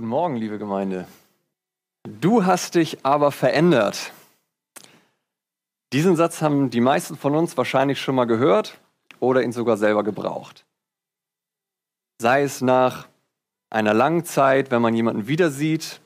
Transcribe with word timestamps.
Guten 0.00 0.08
Morgen, 0.08 0.36
liebe 0.36 0.56
Gemeinde. 0.56 1.06
Du 2.08 2.46
hast 2.46 2.74
dich 2.74 3.04
aber 3.04 3.30
verändert. 3.32 4.14
Diesen 5.92 6.16
Satz 6.16 6.40
haben 6.40 6.70
die 6.70 6.80
meisten 6.80 7.18
von 7.18 7.34
uns 7.34 7.54
wahrscheinlich 7.58 8.00
schon 8.00 8.14
mal 8.14 8.24
gehört 8.24 8.80
oder 9.18 9.42
ihn 9.42 9.52
sogar 9.52 9.76
selber 9.76 10.02
gebraucht. 10.02 10.64
Sei 12.18 12.44
es 12.44 12.62
nach 12.62 13.08
einer 13.68 13.92
langen 13.92 14.24
Zeit, 14.24 14.70
wenn 14.70 14.80
man 14.80 14.94
jemanden 14.94 15.28
wieder 15.28 15.50
sieht, 15.50 16.00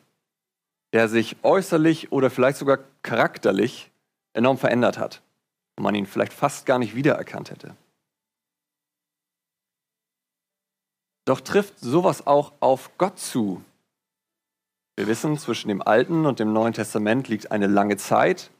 der 0.93 1.09
sich 1.09 1.37
äußerlich 1.45 2.11
oder 2.11 2.31
vielleicht 2.31 2.59
sogar 2.59 2.81
charakterlich 3.03 3.93
enorm 4.33 4.59
verändert 4.59 4.99
hat 4.99 5.23
und 5.77 5.85
man 5.85 5.95
ihn 5.95 6.07
vielleicht 6.07 6.33
fast 6.33 6.67
gar 6.67 6.81
nicht 6.81 6.97
wiedererkannt 6.97 7.53
hätte. 7.53 7.77
Doch 11.27 11.41
trifft 11.41 11.79
sowas 11.79 12.27
auch 12.27 12.55
auf 12.59 12.91
Gott 12.99 13.21
zu, 13.21 13.63
wir 14.97 15.07
wissen, 15.07 15.37
zwischen 15.39 15.69
dem 15.69 15.83
Alten 15.83 16.27
und 16.27 16.39
dem 16.39 16.53
Neuen 16.53 16.73
Testament 16.73 17.29
liegt 17.29 17.51
eine 17.51 17.67
lange 17.67 17.97
Zeit. 17.97 18.51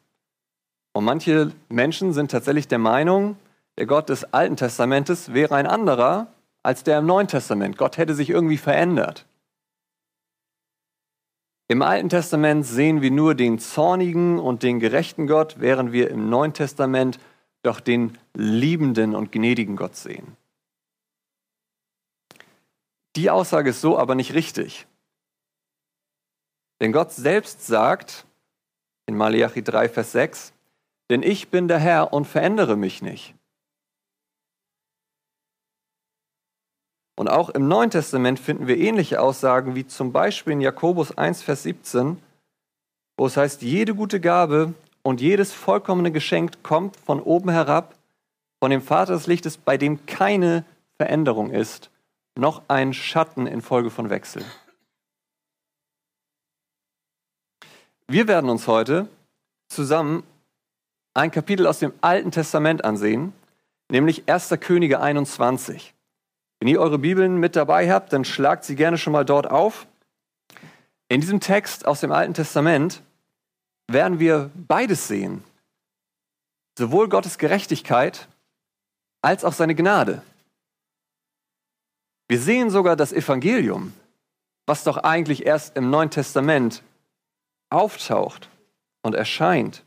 Und 0.93 1.05
manche 1.05 1.53
Menschen 1.69 2.13
sind 2.13 2.31
tatsächlich 2.31 2.69
der 2.69 2.79
Meinung, 2.79 3.37
der 3.79 3.87
Gott 3.87 4.09
des 4.09 4.33
Alten 4.33 4.57
Testamentes 4.57 5.33
wäre 5.33 5.55
ein 5.55 5.67
anderer 5.67 6.29
als 6.63 6.83
der 6.83 6.99
im 6.99 7.07
Neuen 7.07 7.29
Testament. 7.29 7.77
Gott 7.77 7.99
hätte 7.99 8.15
sich 8.15 8.31
irgendwie 8.31 8.57
verändert. 8.57 9.27
Im 11.69 11.83
Alten 11.83 12.09
Testament 12.09 12.67
sehen 12.67 13.01
wir 13.01 13.11
nur 13.11 13.35
den 13.35 13.59
zornigen 13.59 14.39
und 14.39 14.63
den 14.63 14.81
gerechten 14.81 15.27
Gott, 15.27 15.57
während 15.59 15.93
wir 15.93 16.11
im 16.11 16.29
Neuen 16.29 16.53
Testament 16.53 17.19
doch 17.63 17.81
den 17.81 18.19
liebenden 18.35 19.15
und 19.15 19.33
gnädigen 19.33 19.77
Gott 19.77 19.97
sehen. 19.97 20.37
Die 23.17 23.31
Aussage 23.31 23.71
ist 23.71 23.81
so 23.81 23.99
aber 23.99 24.15
nicht 24.15 24.35
richtig. 24.35 24.87
Denn 26.81 26.93
Gott 26.93 27.13
selbst 27.13 27.67
sagt 27.67 28.27
in 29.07 29.17
Malachi 29.17 29.63
3, 29.63 29.89
Vers 29.89 30.13
6, 30.13 30.53
denn 31.11 31.23
ich 31.23 31.49
bin 31.49 31.69
der 31.69 31.79
Herr 31.79 32.13
und 32.13 32.27
verändere 32.27 32.77
mich 32.77 33.03
nicht. 33.03 33.35
Und 37.17 37.29
auch 37.29 37.51
im 37.51 37.69
Neuen 37.69 37.91
Testament 37.91 38.41
finden 38.41 38.67
wir 38.67 38.77
ähnliche 38.77 39.21
Aussagen 39.21 39.75
wie 39.75 39.87
zum 39.87 40.13
Beispiel 40.13 40.55
in 40.55 40.61
Jakobus 40.61 41.17
1, 41.17 41.43
Vers 41.43 41.63
17, 41.63 42.21
wo 43.17 43.27
es 43.27 43.37
heißt, 43.37 43.63
jede 43.63 43.95
gute 43.95 44.21
Gabe 44.21 44.75
und 45.03 45.21
jedes 45.21 45.53
vollkommene 45.53 46.11
Geschenk 46.11 46.63
kommt 46.63 46.97
von 46.97 47.21
oben 47.21 47.51
herab, 47.51 47.95
von 48.61 48.71
dem 48.71 48.83
Vater 48.83 49.13
des 49.13 49.27
Lichtes, 49.27 49.57
bei 49.59 49.77
dem 49.77 50.07
keine 50.07 50.65
Veränderung 50.97 51.51
ist, 51.51 51.91
noch 52.37 52.63
ein 52.67 52.93
Schatten 52.93 53.47
infolge 53.47 53.91
von 53.91 54.11
Wechsel. 54.11 54.45
Wir 58.07 58.29
werden 58.29 58.51
uns 58.51 58.67
heute 58.67 59.09
zusammen 59.69 60.25
ein 61.15 61.31
Kapitel 61.31 61.67
aus 61.67 61.79
dem 61.79 61.93
Alten 62.03 62.31
Testament 62.31 62.85
ansehen, 62.85 63.33
nämlich 63.91 64.29
1. 64.29 64.51
Könige 64.61 65.01
21. 65.01 65.95
Wenn 66.61 66.69
ihr 66.69 66.81
eure 66.81 66.99
Bibeln 66.99 67.39
mit 67.39 67.57
dabei 67.57 67.91
habt, 67.91 68.13
dann 68.13 68.25
schlagt 68.25 68.65
sie 68.65 68.77
gerne 68.77 68.99
schon 68.99 69.13
mal 69.13 69.25
dort 69.25 69.51
auf. 69.51 69.87
In 71.09 71.21
diesem 71.21 71.41
Text 71.41 71.87
aus 71.87 72.01
dem 72.01 72.13
Alten 72.13 72.35
Testament 72.35 73.03
werden 73.91 74.19
wir 74.19 74.51
beides 74.55 75.09
sehen. 75.09 75.43
Sowohl 76.79 77.09
Gottes 77.09 77.39
Gerechtigkeit 77.39 78.29
als 79.23 79.45
auch 79.45 79.53
seine 79.53 79.75
Gnade. 79.75 80.23
Wir 82.29 82.41
sehen 82.41 82.69
sogar 82.71 82.97
das 82.97 83.13
Evangelium, 83.13 83.93
was 84.67 84.85
doch 84.85 84.99
eigentlich 84.99 85.47
erst 85.47 85.77
im 85.77 85.91
Neuen 85.91 86.11
Testament 86.11 86.83
auftaucht 87.75 88.49
und 89.03 89.15
erscheint. 89.15 89.85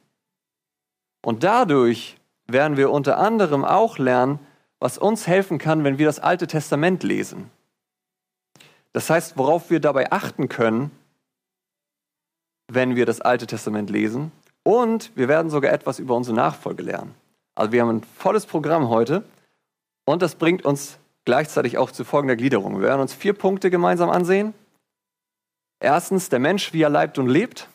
Und 1.26 1.44
dadurch 1.44 2.18
werden 2.48 2.78
wir 2.78 2.92
unter 2.92 3.18
anderem 3.18 3.66
auch 3.66 3.98
lernen, 3.98 4.40
was 4.80 4.98
uns 4.98 5.28
helfen 5.28 5.58
kann, 5.58 5.84
wenn 5.84 5.98
wir 5.98 6.06
das 6.06 6.20
Alte 6.20 6.48
Testament 6.48 7.04
lesen. 7.04 7.50
Das 8.94 9.10
heißt, 9.10 9.38
worauf 9.38 9.70
wir 9.70 9.80
dabei 9.80 10.12
achten 10.12 10.50
können, 10.50 10.92
wenn 12.68 12.96
wir 12.96 13.06
das 13.06 13.22
Alte 13.22 13.48
Testament 13.48 13.90
lesen. 13.90 14.32
Und 14.64 15.12
wir 15.16 15.28
werden 15.28 15.50
sogar 15.50 15.72
etwas 15.72 16.00
über 16.00 16.16
unsere 16.16 16.36
Nachfolge 16.36 16.84
lernen. 16.84 17.16
Also 17.56 17.72
wir 17.72 17.82
haben 17.82 17.90
ein 17.90 18.04
volles 18.04 18.46
Programm 18.46 18.90
heute 18.90 19.24
und 20.06 20.22
das 20.22 20.36
bringt 20.36 20.66
uns 20.66 21.00
gleichzeitig 21.26 21.78
auch 21.78 21.92
zu 21.92 22.06
folgender 22.06 22.36
Gliederung. 22.36 22.76
Wir 22.80 22.88
werden 22.88 23.02
uns 23.02 23.14
vier 23.14 23.34
Punkte 23.34 23.70
gemeinsam 23.70 24.10
ansehen. 24.10 24.54
Erstens 25.80 26.30
der 26.30 26.40
Mensch, 26.40 26.74
wie 26.74 26.82
er 26.82 26.90
leibt 26.90 27.18
und 27.18 27.28
lebt. 27.28 27.68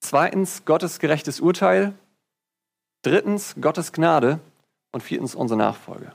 Zweitens 0.00 0.64
Gottes 0.64 0.98
gerechtes 0.98 1.40
Urteil. 1.40 1.94
Drittens 3.02 3.54
Gottes 3.60 3.92
Gnade. 3.92 4.40
Und 4.90 5.02
viertens 5.02 5.34
unsere 5.34 5.58
Nachfolge. 5.58 6.14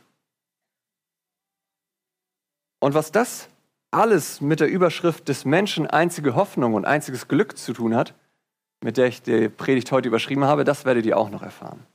Und 2.79 2.95
was 2.95 3.11
das 3.11 3.47
alles 3.91 4.41
mit 4.41 4.59
der 4.59 4.67
Überschrift 4.67 5.29
des 5.29 5.45
Menschen 5.45 5.87
einzige 5.87 6.35
Hoffnung 6.35 6.73
und 6.73 6.85
einziges 6.85 7.27
Glück 7.27 7.57
zu 7.57 7.73
tun 7.73 7.95
hat, 7.95 8.13
mit 8.81 8.97
der 8.97 9.05
ich 9.05 9.21
die 9.21 9.47
Predigt 9.47 9.91
heute 9.91 10.07
überschrieben 10.07 10.43
habe, 10.43 10.63
das 10.63 10.83
werdet 10.83 11.05
ihr 11.05 11.17
auch 11.17 11.29
noch 11.29 11.43
erfahren. 11.43 11.85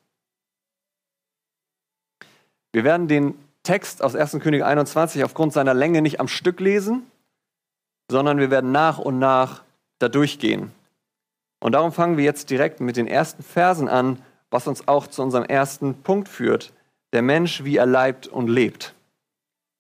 Wir 2.73 2.85
werden 2.85 3.09
den 3.09 3.35
Text 3.65 4.03
aus 4.03 4.15
1. 4.15 4.39
König 4.41 4.65
21 4.65 5.25
aufgrund 5.25 5.53
seiner 5.53 5.75
Länge 5.75 6.01
nicht 6.01 6.21
am 6.21 6.29
Stück 6.29 6.61
lesen, 6.61 7.11
sondern 8.11 8.39
wir 8.39 8.51
werden 8.51 8.73
nach 8.73 8.99
und 8.99 9.19
nach 9.19 9.63
da 9.99 10.09
durchgehen. 10.09 10.73
Und 11.61 11.73
darum 11.73 11.93
fangen 11.93 12.17
wir 12.17 12.25
jetzt 12.25 12.51
direkt 12.51 12.81
mit 12.81 12.97
den 12.97 13.09
ersten 13.09 13.43
Versen 13.43 13.89
an, 13.89 14.23
was 14.51 14.67
uns 14.67 14.87
auch 14.87 15.07
zu 15.07 15.23
unserem 15.23 15.45
ersten 15.45 16.03
Punkt 16.03 16.29
führt. 16.29 16.73
Der 17.13 17.23
Mensch, 17.23 17.65
wie 17.65 17.77
er 17.77 17.87
leibt 17.87 18.27
und 18.27 18.49
lebt. 18.49 18.95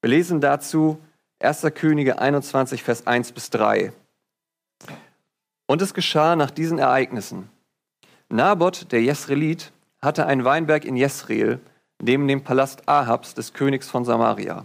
Wir 0.00 0.10
lesen 0.10 0.40
dazu 0.40 0.98
1. 1.40 1.66
Könige 1.74 2.18
21, 2.18 2.82
Vers 2.82 3.06
1 3.06 3.32
bis 3.32 3.50
3. 3.50 3.92
Und 5.66 5.82
es 5.82 5.94
geschah 5.94 6.36
nach 6.36 6.50
diesen 6.50 6.78
Ereignissen. 6.78 7.48
Naboth, 8.28 8.90
der 8.92 9.02
Jesrelit, 9.02 9.72
hatte 10.02 10.26
einen 10.26 10.44
Weinberg 10.44 10.84
in 10.84 10.96
Jesreel, 10.96 11.60
neben 12.00 12.28
dem 12.28 12.42
Palast 12.42 12.88
Ahabs, 12.88 13.34
des 13.34 13.52
Königs 13.52 13.88
von 13.88 14.04
Samaria. 14.04 14.64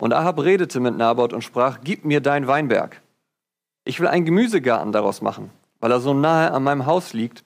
Und 0.00 0.12
Ahab 0.12 0.40
redete 0.40 0.80
mit 0.80 0.96
Naboth 0.96 1.32
und 1.32 1.42
sprach, 1.42 1.80
Gib 1.82 2.04
mir 2.04 2.20
dein 2.20 2.46
Weinberg. 2.46 3.00
Ich 3.84 4.00
will 4.00 4.08
einen 4.08 4.24
Gemüsegarten 4.24 4.92
daraus 4.92 5.20
machen 5.20 5.50
weil 5.80 5.90
er 5.90 6.00
so 6.00 6.14
nahe 6.14 6.52
an 6.52 6.62
meinem 6.62 6.86
Haus 6.86 7.12
liegt 7.12 7.44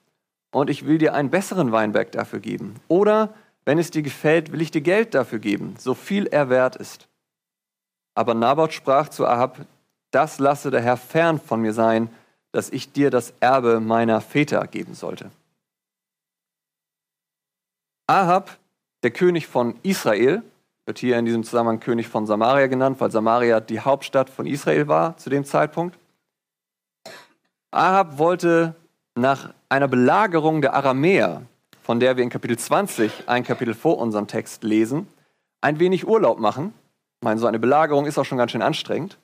und 0.51 0.71
ich 0.71 0.87
will 0.87 0.99
dir 0.99 1.15
einen 1.15 1.31
besseren 1.31 1.73
Weinberg 1.73 2.13
dafür 2.13 2.41
geben. 2.41 2.75
Oder, 2.89 3.35
wenn 3.65 3.79
es 3.79 3.91
dir 3.91 4.03
gefällt, 4.03 4.53
will 4.53 4.61
ich 4.61 4.71
dir 4.71 4.83
Geld 4.83 5.15
dafür 5.15 5.39
geben, 5.39 5.75
so 5.79 5.95
viel 5.95 6.27
er 6.27 6.51
wert 6.51 6.77
ist. 6.77 7.09
Aber 8.15 8.35
Naboth 8.35 8.73
sprach 8.73 9.09
zu 9.09 9.27
Ahab, 9.27 9.59
das 10.11 10.39
lasse 10.39 10.71
der 10.71 10.81
Herr 10.81 10.97
fern 10.97 11.41
von 11.41 11.61
mir 11.61 11.73
sein, 11.73 12.09
dass 12.53 12.71
ich 12.71 12.93
dir 12.93 13.11
das 13.11 13.35
Erbe 13.41 13.81
meiner 13.81 14.21
Väter 14.21 14.65
geben 14.69 14.95
sollte. 14.95 15.31
Ahab, 18.07 18.57
der 19.03 19.11
König 19.11 19.49
von 19.49 19.75
Israel, 19.83 20.43
wird 20.87 20.99
hier 20.99 21.19
in 21.19 21.25
diesem 21.25 21.43
Zusammenhang 21.43 21.81
König 21.81 22.09
von 22.09 22.27
Samaria 22.27 22.67
genannt, 22.67 23.01
weil 23.01 23.11
Samaria 23.11 23.59
die 23.61 23.81
Hauptstadt 23.81 24.31
von 24.31 24.47
Israel 24.47 24.87
war 24.87 25.17
zu 25.17 25.31
dem 25.31 25.45
Zeitpunkt. 25.45 25.99
Ahab 27.75 28.19
wollte 28.19 28.77
nach 29.17 29.53
einer 29.69 29.89
Belagerung 29.89 30.63
der 30.63 30.75
Aramäer, 30.75 31.43
von 31.83 31.99
der 31.99 32.17
wir 32.17 32.23
in 32.23 32.31
Kapitel 32.31 32.57
20, 32.57 33.29
ein 33.29 33.43
Kapitel 33.43 33.75
vor 33.75 33.99
unserem 33.99 34.29
Text 34.29 34.63
lesen, 34.63 35.09
ein 35.61 35.81
wenig 35.81 36.07
Urlaub 36.07 36.39
machen. 36.39 36.73
Ich 37.21 37.25
meine, 37.25 37.41
so 37.41 37.47
eine 37.47 37.59
Belagerung 37.59 38.07
ist 38.07 38.17
auch 38.17 38.25
schon 38.25 38.39
ganz 38.39 38.53
schön 38.53 38.63
anstrengend. 38.63 39.19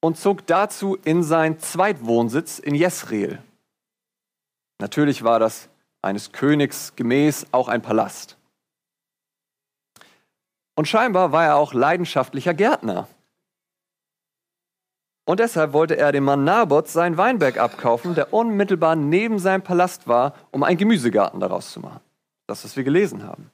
Und 0.00 0.16
zog 0.16 0.46
dazu 0.46 0.96
in 1.04 1.22
seinen 1.22 1.58
Zweitwohnsitz 1.58 2.58
in 2.58 2.74
Jesreel. 2.74 3.42
Natürlich 4.80 5.22
war 5.22 5.38
das 5.38 5.68
eines 6.02 6.32
Königs 6.32 6.96
gemäß 6.96 7.46
auch 7.52 7.68
ein 7.68 7.82
Palast. 7.82 8.38
Und 10.76 10.88
scheinbar 10.88 11.32
war 11.32 11.44
er 11.44 11.56
auch 11.56 11.74
leidenschaftlicher 11.74 12.54
Gärtner. 12.54 13.06
Und 15.26 15.40
deshalb 15.40 15.72
wollte 15.72 15.96
er 15.96 16.12
dem 16.12 16.24
Mann 16.24 16.44
Naboth 16.44 16.88
seinen 16.88 17.16
Weinberg 17.16 17.56
abkaufen, 17.56 18.14
der 18.14 18.32
unmittelbar 18.32 18.94
neben 18.94 19.38
seinem 19.38 19.62
Palast 19.62 20.06
war, 20.06 20.34
um 20.50 20.62
einen 20.62 20.76
Gemüsegarten 20.76 21.40
daraus 21.40 21.72
zu 21.72 21.80
machen. 21.80 22.00
Das, 22.46 22.62
was 22.64 22.76
wir 22.76 22.84
gelesen 22.84 23.22
haben. 23.26 23.50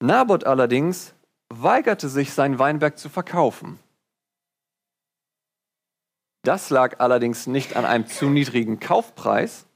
Naboth 0.00 0.44
allerdings 0.44 1.14
weigerte 1.48 2.08
sich, 2.08 2.32
seinen 2.32 2.58
Weinberg 2.58 2.98
zu 2.98 3.08
verkaufen. 3.08 3.78
Das 6.42 6.70
lag 6.70 6.98
allerdings 6.98 7.46
nicht 7.46 7.76
an 7.76 7.84
einem 7.84 8.06
zu 8.06 8.26
niedrigen 8.26 8.80
Kaufpreis. 8.80 9.66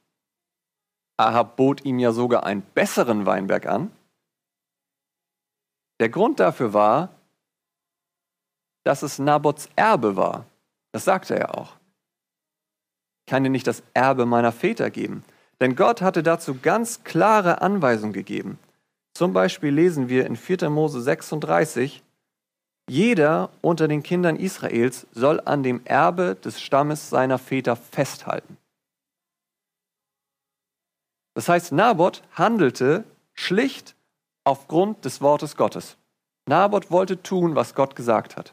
Ahab 1.16 1.56
bot 1.56 1.84
ihm 1.84 1.98
ja 1.98 2.12
sogar 2.12 2.44
einen 2.44 2.62
besseren 2.62 3.26
Weinberg 3.26 3.66
an. 3.66 3.92
Der 6.00 6.08
Grund 6.08 6.40
dafür 6.40 6.72
war, 6.72 7.10
dass 8.84 9.02
es 9.02 9.18
Nabots 9.18 9.68
Erbe 9.76 10.16
war. 10.16 10.46
Das 10.92 11.04
sagte 11.04 11.38
er 11.38 11.56
auch. 11.58 11.76
Ich 13.24 13.30
kann 13.30 13.44
dir 13.44 13.50
nicht 13.50 13.66
das 13.66 13.82
Erbe 13.94 14.26
meiner 14.26 14.52
Väter 14.52 14.90
geben. 14.90 15.24
Denn 15.60 15.76
Gott 15.76 16.02
hatte 16.02 16.22
dazu 16.22 16.58
ganz 16.60 17.04
klare 17.04 17.62
Anweisungen 17.62 18.12
gegeben. 18.12 18.58
Zum 19.14 19.32
Beispiel 19.32 19.72
lesen 19.72 20.08
wir 20.08 20.26
in 20.26 20.36
4. 20.36 20.70
Mose 20.70 21.00
36, 21.00 22.02
jeder 22.88 23.50
unter 23.60 23.86
den 23.86 24.02
Kindern 24.02 24.36
Israels 24.36 25.06
soll 25.12 25.40
an 25.44 25.62
dem 25.62 25.84
Erbe 25.84 26.36
des 26.44 26.60
Stammes 26.60 27.10
seiner 27.10 27.38
Väter 27.38 27.76
festhalten. 27.76 28.56
Das 31.34 31.48
heißt, 31.48 31.72
Naboth 31.72 32.22
handelte 32.32 33.04
schlicht 33.34 33.94
aufgrund 34.44 35.04
des 35.04 35.20
Wortes 35.20 35.56
Gottes. 35.56 35.96
Naboth 36.46 36.90
wollte 36.90 37.22
tun, 37.22 37.54
was 37.54 37.74
Gott 37.74 37.94
gesagt 37.94 38.36
hat. 38.36 38.52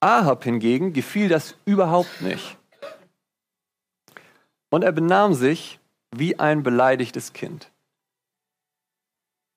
Ahab 0.00 0.44
hingegen 0.44 0.92
gefiel 0.92 1.28
das 1.28 1.56
überhaupt 1.64 2.20
nicht. 2.20 2.56
Und 4.70 4.82
er 4.82 4.92
benahm 4.92 5.34
sich 5.34 5.80
wie 6.14 6.38
ein 6.38 6.62
beleidigtes 6.62 7.32
Kind. 7.32 7.70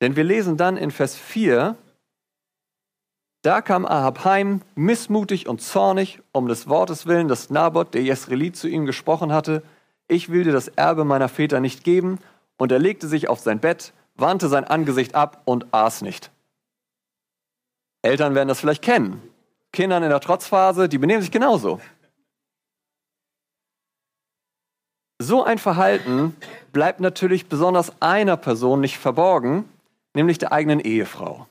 Denn 0.02 0.16
wir 0.16 0.24
lesen 0.24 0.58
dann 0.58 0.78
in 0.78 0.90
Vers 0.90 1.16
4, 1.16 1.76
da 3.44 3.62
kam 3.62 3.86
Ahab 3.86 4.24
heim, 4.24 4.62
missmutig 4.76 5.48
und 5.48 5.62
zornig, 5.62 6.20
um 6.32 6.48
des 6.48 6.68
Wortes 6.68 7.08
willen, 7.08 7.28
das 7.28 7.50
Naboth, 7.50 7.94
der 7.94 8.04
Jesrelit, 8.04 8.56
zu 8.56 8.68
ihm 8.68 8.86
gesprochen 8.86 9.34
hatte. 9.34 9.64
Ich 10.08 10.30
will 10.30 10.44
dir 10.44 10.54
das 10.54 10.68
Erbe 10.68 11.06
meiner 11.06 11.30
Väter 11.30 11.60
nicht 11.60 11.84
geben. 11.84 12.20
Und 12.58 12.72
er 12.72 12.78
legte 12.78 13.08
sich 13.08 13.28
auf 13.30 13.40
sein 13.40 13.60
Bett, 13.60 13.94
wandte 14.16 14.48
sein 14.48 14.66
Angesicht 14.66 15.16
ab 15.16 15.42
und 15.46 15.74
aß 15.74 16.04
nicht. 16.04 16.30
Eltern 18.04 18.36
werden 18.36 18.48
das 18.48 18.60
vielleicht 18.60 18.84
kennen. 18.84 19.22
Kindern 19.74 20.04
in 20.04 20.10
der 20.10 20.20
Trotzphase, 20.20 20.90
die 20.90 20.98
benehmen 20.98 21.22
sich 21.22 21.32
genauso. 21.32 21.80
So 25.22 25.44
ein 25.44 25.60
Verhalten 25.60 26.36
bleibt 26.74 27.00
natürlich 27.00 27.48
besonders 27.48 28.02
einer 28.02 28.38
Person 28.38 28.82
nicht 28.82 28.98
verborgen, 28.98 29.70
nämlich 30.14 30.40
der 30.40 30.52
eigenen 30.52 30.80
Ehefrau. 30.80 31.48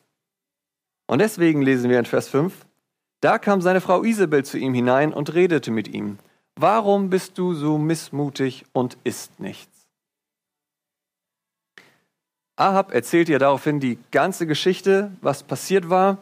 Und 1.07 1.21
deswegen 1.21 1.63
lesen 1.63 1.89
wir 1.89 1.99
in 1.99 2.05
Vers 2.05 2.29
5, 2.29 2.67
da 3.21 3.39
kam 3.39 3.61
seine 3.61 3.81
Frau 3.81 4.03
Isabel 4.03 4.45
zu 4.45 4.59
ihm 4.59 4.75
hinein 4.75 5.13
und 5.13 5.35
redete 5.35 5.71
mit 5.71 5.89
ihm. 5.89 6.19
Warum 6.57 7.11
bist 7.11 7.39
du 7.39 7.55
so 7.55 7.79
missmutig 7.79 8.65
und 8.73 8.99
isst 9.05 9.39
nichts? 9.41 9.87
Ahab 12.57 12.93
erzählt 12.93 13.29
ihr 13.29 13.39
daraufhin 13.39 13.81
die 13.81 13.99
ganze 14.11 14.47
Geschichte, 14.47 15.13
was 15.23 15.43
passiert 15.43 15.89
war, 15.89 16.19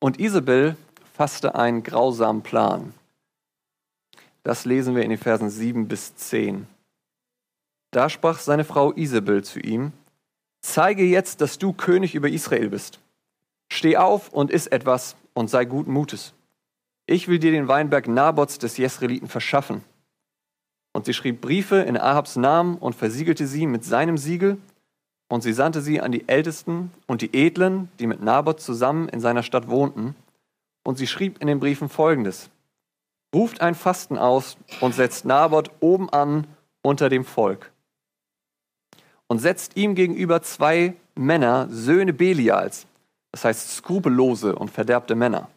und 0.00 0.18
Isabel 0.18 0.76
fasste 1.12 1.54
einen 1.54 1.82
grausamen 1.82 2.42
Plan. 2.42 2.94
Das 4.42 4.64
lesen 4.64 4.96
wir 4.96 5.02
in 5.02 5.10
den 5.10 5.18
Versen 5.18 5.50
7 5.50 5.86
bis 5.88 6.16
10. 6.16 6.66
Da 7.90 8.08
sprach 8.08 8.38
seine 8.38 8.64
Frau 8.64 8.92
Isabel 8.92 9.44
zu 9.44 9.60
ihm, 9.60 9.92
Zeige 10.62 11.04
jetzt, 11.04 11.40
dass 11.40 11.58
du 11.58 11.72
König 11.72 12.14
über 12.14 12.28
Israel 12.28 12.68
bist. 12.70 13.00
Steh 13.70 13.96
auf 13.96 14.28
und 14.32 14.50
iss 14.50 14.68
etwas 14.68 15.16
und 15.34 15.50
sei 15.50 15.64
guten 15.64 15.92
Mutes. 15.92 16.32
Ich 17.06 17.26
will 17.26 17.38
dir 17.38 17.50
den 17.50 17.68
Weinberg 17.68 18.06
Nabots 18.06 18.58
des 18.58 18.76
Jesreliten 18.76 19.28
verschaffen. 19.28 19.82
Und 20.92 21.04
sie 21.04 21.14
schrieb 21.14 21.40
Briefe 21.40 21.76
in 21.76 21.96
Ahabs 21.96 22.36
Namen 22.36 22.76
und 22.76 22.94
versiegelte 22.94 23.46
sie 23.46 23.66
mit 23.66 23.84
seinem 23.84 24.18
Siegel, 24.18 24.58
und 25.28 25.40
sie 25.42 25.54
sandte 25.54 25.80
sie 25.80 26.00
an 26.00 26.12
die 26.12 26.28
Ältesten 26.28 26.92
und 27.06 27.22
die 27.22 27.34
Edlen, 27.34 27.88
die 27.98 28.06
mit 28.06 28.22
Naboth 28.22 28.60
zusammen 28.60 29.08
in 29.08 29.20
seiner 29.20 29.42
Stadt 29.42 29.68
wohnten. 29.68 30.14
Und 30.84 30.98
sie 30.98 31.06
schrieb 31.06 31.40
in 31.40 31.46
den 31.46 31.60
Briefen 31.60 31.88
folgendes: 31.88 32.50
Ruft 33.34 33.60
ein 33.60 33.74
Fasten 33.74 34.18
aus 34.18 34.56
und 34.80 34.94
setzt 34.94 35.24
Naboth 35.24 35.70
oben 35.80 36.10
an 36.10 36.46
unter 36.82 37.08
dem 37.08 37.24
Volk. 37.24 37.70
Und 39.26 39.38
setzt 39.38 39.76
ihm 39.76 39.94
gegenüber 39.94 40.42
zwei 40.42 40.94
Männer, 41.14 41.68
Söhne 41.70 42.12
Belials, 42.12 42.86
das 43.30 43.44
heißt 43.44 43.76
skrupellose 43.76 44.54
und 44.54 44.70
verderbte 44.70 45.14
Männer, 45.14 45.48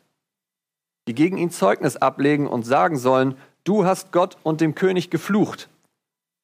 die 1.07 1.16
gegen 1.16 1.38
ihn 1.38 1.51
Zeugnis 1.51 1.98
ablegen 1.98 2.48
und 2.48 2.63
sagen 2.63 2.98
sollen, 2.98 3.36
du 3.63 3.86
hast 3.86 4.12
Gott 4.12 4.38
und 4.44 4.62
dem 4.62 4.75
König 4.75 5.10
geflucht, 5.10 5.69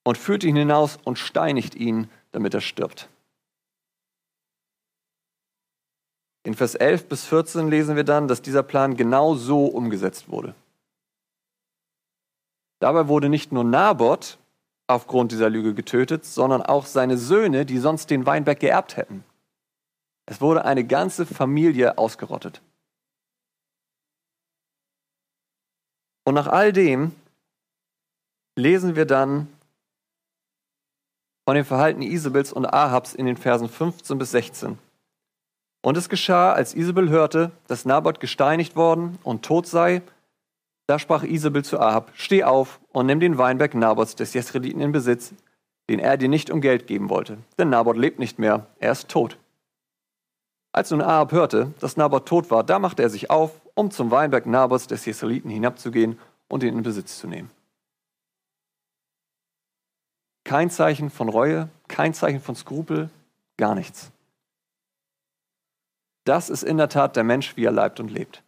und 0.04 0.18
führt 0.18 0.44
ihn 0.44 0.56
hinaus 0.56 0.98
und 1.04 1.20
steinigt 1.20 1.76
ihn, 1.76 2.10
damit 2.32 2.54
er 2.54 2.62
stirbt. 2.62 3.08
In 6.44 6.56
Vers 6.56 6.76
11 6.76 7.08
bis 7.08 7.26
14 7.26 7.70
lesen 7.70 7.96
wir 7.96 8.04
dann, 8.04 8.28
dass 8.28 8.42
dieser 8.42 8.64
Plan 8.64 8.98
genau 8.98 9.36
so 9.36 9.66
umgesetzt 9.66 10.30
wurde. 10.30 10.56
Dabei 12.80 13.08
wurde 13.08 13.30
nicht 13.30 13.52
nur 13.52 13.64
Naboth 13.64 14.40
aufgrund 14.88 15.32
dieser 15.32 15.50
Lüge 15.50 15.76
getötet, 15.76 16.26
sondern 16.26 16.64
auch 16.64 16.88
seine 16.88 17.18
Söhne, 17.18 17.66
die 17.66 17.78
sonst 17.78 18.10
den 18.10 18.26
Weinberg 18.26 18.60
geerbt 18.60 18.98
hätten. 18.98 19.24
Es 20.26 20.42
wurde 20.42 20.66
eine 20.66 20.84
ganze 20.84 21.26
Familie 21.26 21.98
ausgerottet. 21.98 22.62
Und 26.24 26.34
nach 26.36 26.48
all 26.48 26.74
dem 26.74 27.16
lesen 28.56 28.96
wir 28.96 29.06
dann 29.06 29.48
von 31.46 31.56
dem 31.56 31.66
Verhalten 31.66 32.02
Isabels 32.02 32.54
und 32.54 32.66
Ahabs 32.66 33.14
in 33.14 33.26
den 33.26 33.38
Versen 33.38 33.70
15 33.70 34.18
bis 34.18 34.32
16. 34.32 34.78
Und 35.82 35.98
es 35.98 36.10
geschah, 36.10 36.54
als 36.54 36.76
Isabel 36.76 37.10
hörte, 37.10 37.52
dass 37.68 37.86
Naboth 37.86 38.20
gesteinigt 38.20 38.76
worden 38.76 39.18
und 39.24 39.44
tot 39.44 39.66
sei, 39.68 40.02
da 40.88 41.00
sprach 41.00 41.24
Isabel 41.24 41.64
zu 41.64 41.80
Ahab, 41.80 42.12
steh 42.14 42.44
auf 42.44 42.80
und 42.92 43.06
nimm 43.06 43.20
den 43.20 43.38
Weinberg 43.38 43.74
Naboths 43.74 44.16
des 44.16 44.34
Jesrediten 44.34 44.82
in 44.82 44.92
Besitz, 44.92 45.34
den 45.90 46.00
er 46.00 46.18
dir 46.18 46.30
nicht 46.30 46.50
um 46.50 46.62
Geld 46.62 46.86
geben 46.86 47.10
wollte. 47.10 47.38
Denn 47.58 47.70
Naboth 47.70 47.98
lebt 47.98 48.20
nicht 48.20 48.40
mehr, 48.40 48.68
er 48.80 48.92
ist 48.92 49.10
tot. 49.10 49.38
Als 50.74 50.92
nun 50.92 51.02
Ahab 51.02 51.32
hörte, 51.32 51.74
dass 51.80 51.98
Naboth 51.98 52.28
tot 52.28 52.52
war, 52.52 52.64
da 52.64 52.80
machte 52.80 53.02
er 53.02 53.10
sich 53.10 53.30
auf, 53.30 53.52
um 53.74 53.90
zum 53.90 54.12
Weinberg 54.12 54.46
Naboths 54.46 54.88
des 54.88 55.06
Jesaliten 55.06 55.50
hinabzugehen 55.50 56.20
und 56.48 56.64
ihn 56.64 56.78
in 56.78 56.84
Besitz 56.84 57.18
zu 57.20 57.28
nehmen. 57.28 57.50
Kein 60.44 60.70
Zeichen 60.70 61.10
von 61.10 61.30
Reue, 61.30 61.70
kein 61.88 62.14
Zeichen 62.14 62.42
von 62.42 62.56
Skrupel, 62.56 63.10
gar 63.58 63.76
nichts. 63.76 64.12
Das 66.24 66.50
ist 66.50 66.64
in 66.64 66.78
der 66.78 66.90
Tat 66.90 67.16
der 67.16 67.24
Mensch, 67.24 67.56
wie 67.58 67.66
er 67.66 67.72
leibt 67.72 68.00
und 68.00 68.12
lebt. 68.12 68.44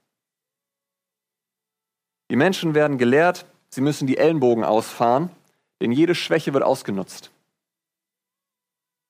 Die 2.30 2.36
Menschen 2.36 2.74
werden 2.74 2.98
gelehrt, 2.98 3.46
sie 3.70 3.82
müssen 3.82 4.08
die 4.08 4.18
Ellenbogen 4.18 4.64
ausfahren, 4.64 5.30
denn 5.82 5.92
jede 5.92 6.16
Schwäche 6.16 6.54
wird 6.54 6.64
ausgenutzt. 6.64 7.32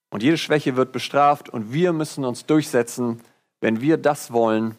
Und 0.09 0.23
jede 0.23 0.37
Schwäche 0.37 0.75
wird 0.75 0.91
bestraft 0.91 1.49
und 1.49 1.73
wir 1.73 1.93
müssen 1.93 2.23
uns 2.25 2.45
durchsetzen, 2.45 3.21
wenn 3.61 3.81
wir 3.81 3.97
das 3.97 4.31
wollen 4.31 4.77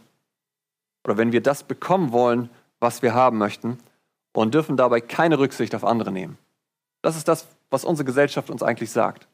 oder 1.05 1.17
wenn 1.17 1.33
wir 1.33 1.43
das 1.43 1.62
bekommen 1.62 2.12
wollen, 2.12 2.50
was 2.81 3.03
wir 3.03 3.14
haben 3.14 3.38
möchten 3.38 3.79
und 4.33 4.55
dürfen 4.55 4.76
dabei 4.76 5.00
keine 5.00 5.38
Rücksicht 5.38 5.75
auf 5.75 5.85
andere 5.85 6.12
nehmen. 6.12 6.38
Das 7.03 7.17
ist 7.17 7.29
das, 7.29 7.47
was 7.71 7.85
unsere 7.85 8.05
Gesellschaft 8.05 8.50
uns 8.50 8.62
eigentlich 8.62 8.91
sagt. 8.91 9.26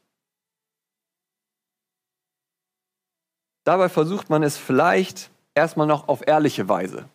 Dabei 3.63 3.89
versucht 3.89 4.29
man 4.29 4.43
es 4.43 4.57
vielleicht 4.57 5.29
erstmal 5.53 5.87
noch 5.87 6.07
auf 6.07 6.27
ehrliche 6.27 6.67
Weise. 6.67 7.05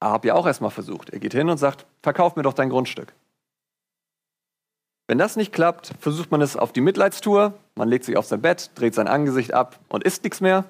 Ahab 0.00 0.24
ja 0.24 0.34
auch 0.34 0.46
erstmal 0.46 0.70
versucht. 0.70 1.10
Er 1.10 1.18
geht 1.18 1.32
hin 1.32 1.48
und 1.48 1.58
sagt, 1.58 1.86
verkauf 2.02 2.36
mir 2.36 2.42
doch 2.42 2.52
dein 2.52 2.70
Grundstück. 2.70 3.14
Wenn 5.08 5.18
das 5.18 5.36
nicht 5.36 5.52
klappt, 5.52 5.94
versucht 6.00 6.30
man 6.30 6.42
es 6.42 6.56
auf 6.56 6.72
die 6.72 6.80
Mitleidstour. 6.80 7.54
Man 7.76 7.88
legt 7.88 8.04
sich 8.04 8.16
auf 8.16 8.26
sein 8.26 8.42
Bett, 8.42 8.70
dreht 8.74 8.94
sein 8.94 9.08
Angesicht 9.08 9.54
ab 9.54 9.78
und 9.88 10.04
isst 10.04 10.24
nichts 10.24 10.40
mehr. 10.40 10.64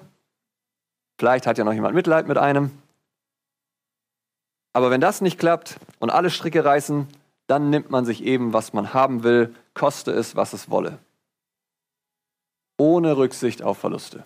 Vielleicht 1.19 1.47
hat 1.47 1.57
ja 1.57 1.63
noch 1.63 1.73
jemand 1.73 1.95
Mitleid 1.95 2.27
mit 2.27 2.37
einem. 2.37 2.71
Aber 4.73 4.91
wenn 4.91 5.01
das 5.01 5.21
nicht 5.21 5.39
klappt 5.39 5.77
und 5.99 6.11
alle 6.11 6.29
Stricke 6.29 6.63
reißen, 6.63 7.07
dann 7.47 7.69
nimmt 7.71 7.89
man 7.89 8.05
sich 8.05 8.23
eben, 8.23 8.53
was 8.53 8.73
man 8.73 8.93
haben 8.93 9.23
will, 9.23 9.55
koste 9.73 10.11
es, 10.11 10.35
was 10.35 10.53
es 10.53 10.69
wolle. 10.69 10.99
Ohne 12.77 13.17
Rücksicht 13.17 13.63
auf 13.63 13.79
Verluste. 13.79 14.23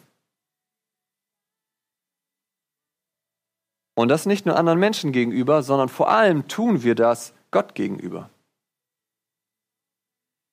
Und 3.96 4.10
das 4.10 4.26
nicht 4.26 4.46
nur 4.46 4.56
anderen 4.58 4.80
Menschen 4.80 5.12
gegenüber, 5.12 5.64
sondern 5.64 5.90
vor 5.90 6.10
allem 6.10 6.48
tun 6.48 6.84
wir 6.84 6.96
das 6.96 7.34
Gott 7.52 7.76
gegenüber. 7.76 8.30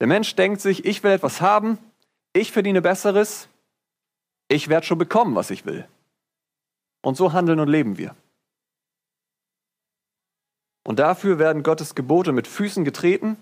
Der 0.01 0.07
Mensch 0.07 0.35
denkt 0.37 0.61
sich, 0.61 0.85
ich 0.85 1.03
will 1.03 1.13
etwas 1.13 1.41
haben, 1.41 1.79
ich 2.33 2.53
verdiene 2.53 2.83
Besseres, 2.83 3.49
ich 4.49 4.69
werde 4.69 4.87
schon 4.87 4.99
bekommen, 4.99 5.35
was 5.35 5.51
ich 5.51 5.67
will. 5.67 5.89
Und 7.03 7.17
so 7.17 7.33
handeln 7.33 7.61
und 7.61 7.69
leben 7.69 7.99
wir. 7.99 8.15
Und 10.85 10.99
dafür 10.99 11.39
werden 11.39 11.63
Gottes 11.63 11.95
Gebote 11.95 12.33
mit 12.33 12.47
Füßen 12.47 12.85
getreten 12.85 13.37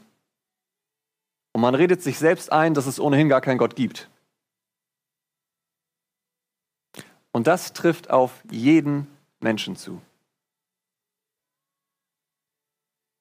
und 1.52 1.62
man 1.62 1.74
redet 1.74 2.02
sich 2.02 2.18
selbst 2.18 2.52
ein, 2.52 2.74
dass 2.74 2.86
es 2.86 3.00
ohnehin 3.00 3.28
gar 3.28 3.40
keinen 3.40 3.56
Gott 3.56 3.76
gibt. 3.76 4.10
Und 7.32 7.46
das 7.46 7.72
trifft 7.72 8.10
auf 8.10 8.42
jeden 8.50 9.06
Menschen 9.46 9.76
zu. 9.76 10.02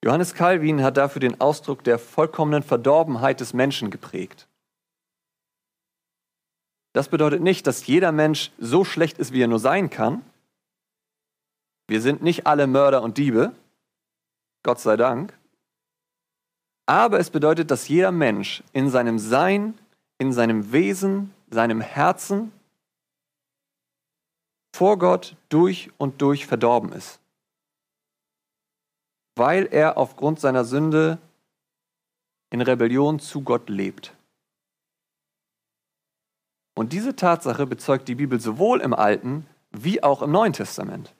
Johannes 0.03 0.34
Calvin 0.34 0.82
hat 0.82 0.98
dafür 0.98 1.20
den 1.20 1.39
Ausdruck 1.39 1.84
der 1.84 2.00
vollkommenen 2.00 2.63
Verdorbenheit 2.63 3.39
des 3.41 3.53
Menschen 3.53 3.91
geprägt. 3.91 4.48
Das 6.94 7.10
bedeutet 7.10 7.44
nicht, 7.44 7.67
dass 7.67 7.86
jeder 7.86 8.12
Mensch 8.12 8.51
so 8.58 8.84
schlecht 8.84 9.20
ist, 9.20 9.34
wie 9.34 9.44
er 9.44 9.48
nur 9.48 9.60
sein 9.60 9.91
kann. 9.91 10.24
Wir 11.88 12.01
sind 12.01 12.24
nicht 12.24 12.48
alle 12.48 12.65
Mörder 12.65 13.03
und 13.03 13.20
Diebe, 13.20 13.53
Gott 14.63 14.79
sei 14.79 14.98
Dank. 14.98 15.38
Aber 16.88 17.20
es 17.20 17.29
bedeutet, 17.29 17.70
dass 17.70 17.88
jeder 17.88 18.12
Mensch 18.12 18.63
in 18.74 18.89
seinem 18.89 19.20
Sein, 19.20 19.77
in 20.17 20.34
seinem 20.34 20.72
Wesen, 20.72 21.32
seinem 21.51 21.82
Herzen 21.82 22.51
vor 24.75 25.00
Gott 25.00 25.38
durch 25.48 25.89
und 25.98 26.22
durch 26.22 26.48
verdorben 26.48 26.91
ist, 26.91 27.22
weil 29.38 29.67
er 29.72 29.98
aufgrund 29.98 30.41
seiner 30.41 30.65
Sünde 30.65 31.17
in 32.50 32.60
Rebellion 32.60 33.20
zu 33.20 33.41
Gott 33.41 33.70
lebt. 33.70 34.13
Und 36.77 36.91
diese 36.91 37.15
Tatsache 37.15 37.65
bezeugt 37.65 38.10
die 38.10 38.15
Bibel 38.15 38.41
sowohl 38.41 38.82
im 38.82 38.94
Alten 38.94 39.48
wie 39.72 40.03
auch 40.03 40.22
im 40.22 40.32
Neuen 40.32 40.51
Testament. 40.51 41.15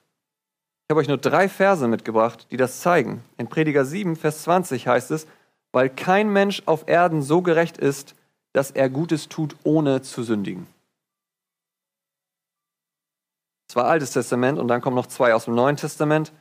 Ich 0.82 0.92
habe 0.92 1.00
euch 1.00 1.08
nur 1.08 1.16
drei 1.16 1.48
Verse 1.48 1.88
mitgebracht, 1.88 2.48
die 2.50 2.58
das 2.58 2.80
zeigen. 2.80 3.24
In 3.38 3.48
Prediger 3.48 3.86
7, 3.86 4.16
Vers 4.16 4.42
20 4.42 4.86
heißt 4.86 5.10
es, 5.12 5.26
weil 5.72 5.88
kein 5.88 6.30
Mensch 6.30 6.62
auf 6.66 6.88
Erden 6.88 7.22
so 7.22 7.40
gerecht 7.40 7.78
ist, 7.78 8.16
dass 8.52 8.70
er 8.70 8.90
Gutes 8.90 9.30
tut, 9.30 9.56
ohne 9.64 10.02
zu 10.02 10.24
sündigen. 10.24 10.66
Das 13.66 13.76
war 13.76 13.86
Altes 13.86 14.12
Testament 14.12 14.58
und 14.58 14.68
dann 14.68 14.80
kommen 14.80 14.96
noch 14.96 15.06
zwei 15.06 15.34
aus 15.34 15.46
dem 15.46 15.54
Neuen 15.54 15.76
Testament. 15.76 16.32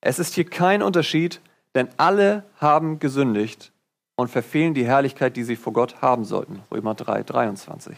Es 0.00 0.18
ist 0.18 0.34
hier 0.34 0.48
kein 0.48 0.82
Unterschied, 0.82 1.40
denn 1.74 1.88
alle 1.96 2.44
haben 2.58 2.98
gesündigt 2.98 3.72
und 4.16 4.28
verfehlen 4.28 4.74
die 4.74 4.86
Herrlichkeit, 4.86 5.36
die 5.36 5.44
sie 5.44 5.56
vor 5.56 5.72
Gott 5.72 6.00
haben 6.00 6.24
sollten. 6.24 6.62
Römer 6.72 6.94
3, 6.94 7.22
23. 7.22 7.96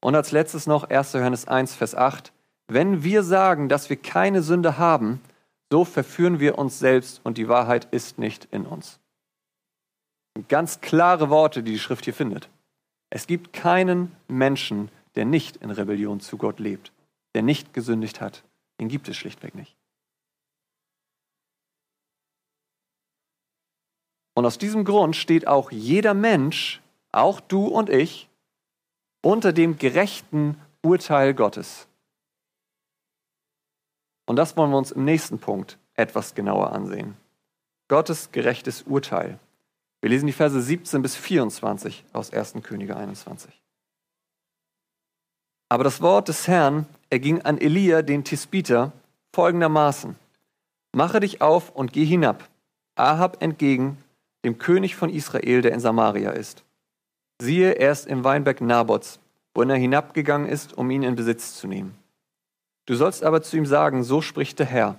Und 0.00 0.14
als 0.14 0.32
letztes 0.32 0.66
noch 0.66 0.84
1. 0.84 1.12
Johannes 1.12 1.46
1, 1.46 1.74
Vers 1.74 1.94
8. 1.94 2.32
Wenn 2.68 3.02
wir 3.02 3.22
sagen, 3.22 3.68
dass 3.68 3.88
wir 3.88 3.96
keine 3.96 4.42
Sünde 4.42 4.78
haben, 4.78 5.20
so 5.70 5.84
verführen 5.84 6.40
wir 6.40 6.58
uns 6.58 6.78
selbst 6.78 7.20
und 7.24 7.38
die 7.38 7.48
Wahrheit 7.48 7.86
ist 7.90 8.18
nicht 8.18 8.48
in 8.50 8.66
uns. 8.66 8.98
Ganz 10.48 10.80
klare 10.80 11.30
Worte, 11.30 11.62
die 11.62 11.72
die 11.72 11.78
Schrift 11.78 12.04
hier 12.04 12.14
findet. 12.14 12.48
Es 13.10 13.26
gibt 13.26 13.52
keinen 13.52 14.14
Menschen, 14.28 14.90
der 15.18 15.24
nicht 15.24 15.56
in 15.56 15.72
Rebellion 15.72 16.20
zu 16.20 16.38
Gott 16.38 16.60
lebt, 16.60 16.92
der 17.34 17.42
nicht 17.42 17.74
gesündigt 17.74 18.20
hat. 18.20 18.44
Den 18.78 18.86
gibt 18.86 19.08
es 19.08 19.16
schlichtweg 19.16 19.56
nicht. 19.56 19.76
Und 24.34 24.46
aus 24.46 24.58
diesem 24.58 24.84
Grund 24.84 25.16
steht 25.16 25.48
auch 25.48 25.72
jeder 25.72 26.14
Mensch, 26.14 26.80
auch 27.10 27.40
du 27.40 27.66
und 27.66 27.90
ich, 27.90 28.28
unter 29.20 29.52
dem 29.52 29.76
gerechten 29.76 30.56
Urteil 30.82 31.34
Gottes. 31.34 31.88
Und 34.24 34.36
das 34.36 34.56
wollen 34.56 34.70
wir 34.70 34.78
uns 34.78 34.92
im 34.92 35.04
nächsten 35.04 35.40
Punkt 35.40 35.80
etwas 35.94 36.36
genauer 36.36 36.70
ansehen. 36.70 37.16
Gottes 37.88 38.30
gerechtes 38.30 38.82
Urteil. 38.82 39.40
Wir 40.00 40.10
lesen 40.10 40.28
die 40.28 40.32
Verse 40.32 40.62
17 40.62 41.02
bis 41.02 41.16
24 41.16 42.04
aus 42.12 42.32
1. 42.32 42.54
Könige 42.62 42.96
21. 42.96 43.60
Aber 45.68 45.84
das 45.84 46.00
Wort 46.00 46.28
des 46.28 46.48
Herrn 46.48 46.86
erging 47.10 47.42
an 47.42 47.58
Elia, 47.58 48.02
den 48.02 48.24
Tisbiter, 48.24 48.92
folgendermaßen. 49.34 50.16
Mache 50.94 51.20
dich 51.20 51.42
auf 51.42 51.70
und 51.70 51.92
geh 51.92 52.04
hinab, 52.04 52.48
Ahab 52.96 53.42
entgegen, 53.42 53.98
dem 54.44 54.58
König 54.58 54.96
von 54.96 55.10
Israel, 55.10 55.62
der 55.62 55.72
in 55.72 55.80
Samaria 55.80 56.30
ist. 56.30 56.64
Siehe, 57.40 57.72
er 57.72 57.92
ist 57.92 58.06
im 58.06 58.24
Weinberg 58.24 58.60
Nabots, 58.60 59.20
wohin 59.54 59.70
er 59.70 59.76
hinabgegangen 59.76 60.48
ist, 60.48 60.76
um 60.76 60.90
ihn 60.90 61.02
in 61.02 61.14
Besitz 61.14 61.54
zu 61.56 61.66
nehmen. 61.66 61.94
Du 62.86 62.94
sollst 62.94 63.22
aber 63.22 63.42
zu 63.42 63.56
ihm 63.56 63.66
sagen, 63.66 64.02
so 64.02 64.22
spricht 64.22 64.58
der 64.58 64.66
Herr. 64.66 64.98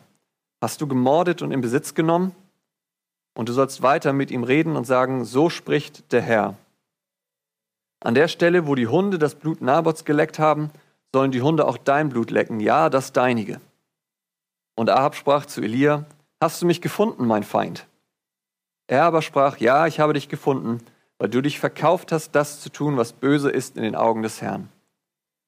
Hast 0.62 0.80
du 0.82 0.88
gemordet 0.88 1.42
und 1.42 1.52
in 1.52 1.62
Besitz 1.62 1.96
genommen? 1.96 2.36
Und 3.34 3.50
du 3.50 3.54
sollst 3.54 3.82
weiter 3.82 4.14
mit 4.14 4.32
ihm 4.32 4.44
reden 4.44 4.76
und 4.76 4.86
sagen, 4.86 5.26
so 5.26 5.50
spricht 5.50 6.12
der 6.12 6.22
Herr. 6.22 6.56
An 8.02 8.16
der 8.16 8.28
Stelle, 8.28 8.68
wo 8.68 8.76
die 8.76 8.88
Hunde 8.88 9.20
das 9.20 9.36
Blut 9.36 9.62
Nabots 9.62 10.06
geleckt 10.06 10.40
haben, 10.40 10.72
sollen 11.14 11.32
die 11.32 11.42
Hunde 11.42 11.68
auch 11.68 11.78
dein 11.78 12.10
Blut 12.10 12.32
lecken, 12.32 12.60
ja, 12.60 12.90
das 12.90 13.12
deinige. 13.12 13.60
Und 14.76 14.90
Ahab 14.90 15.16
sprach 15.16 15.46
zu 15.46 15.62
Elia, 15.62 16.06
Hast 16.42 16.62
du 16.62 16.66
mich 16.66 16.80
gefunden, 16.80 17.28
mein 17.28 17.44
Feind? 17.44 17.86
Er 18.88 19.04
aber 19.04 19.22
sprach, 19.22 19.58
Ja, 19.58 19.88
ich 19.88 20.00
habe 20.00 20.14
dich 20.14 20.30
gefunden, 20.30 20.80
weil 21.18 21.30
du 21.30 21.42
dich 21.42 21.60
verkauft 21.60 22.14
hast, 22.14 22.32
das 22.32 22.62
zu 22.62 22.70
tun, 22.70 22.96
was 22.96 23.12
böse 23.12 23.50
ist 23.50 23.76
in 23.76 23.84
den 23.84 23.96
Augen 23.96 24.22
des 24.22 24.42
Herrn. 24.42 24.70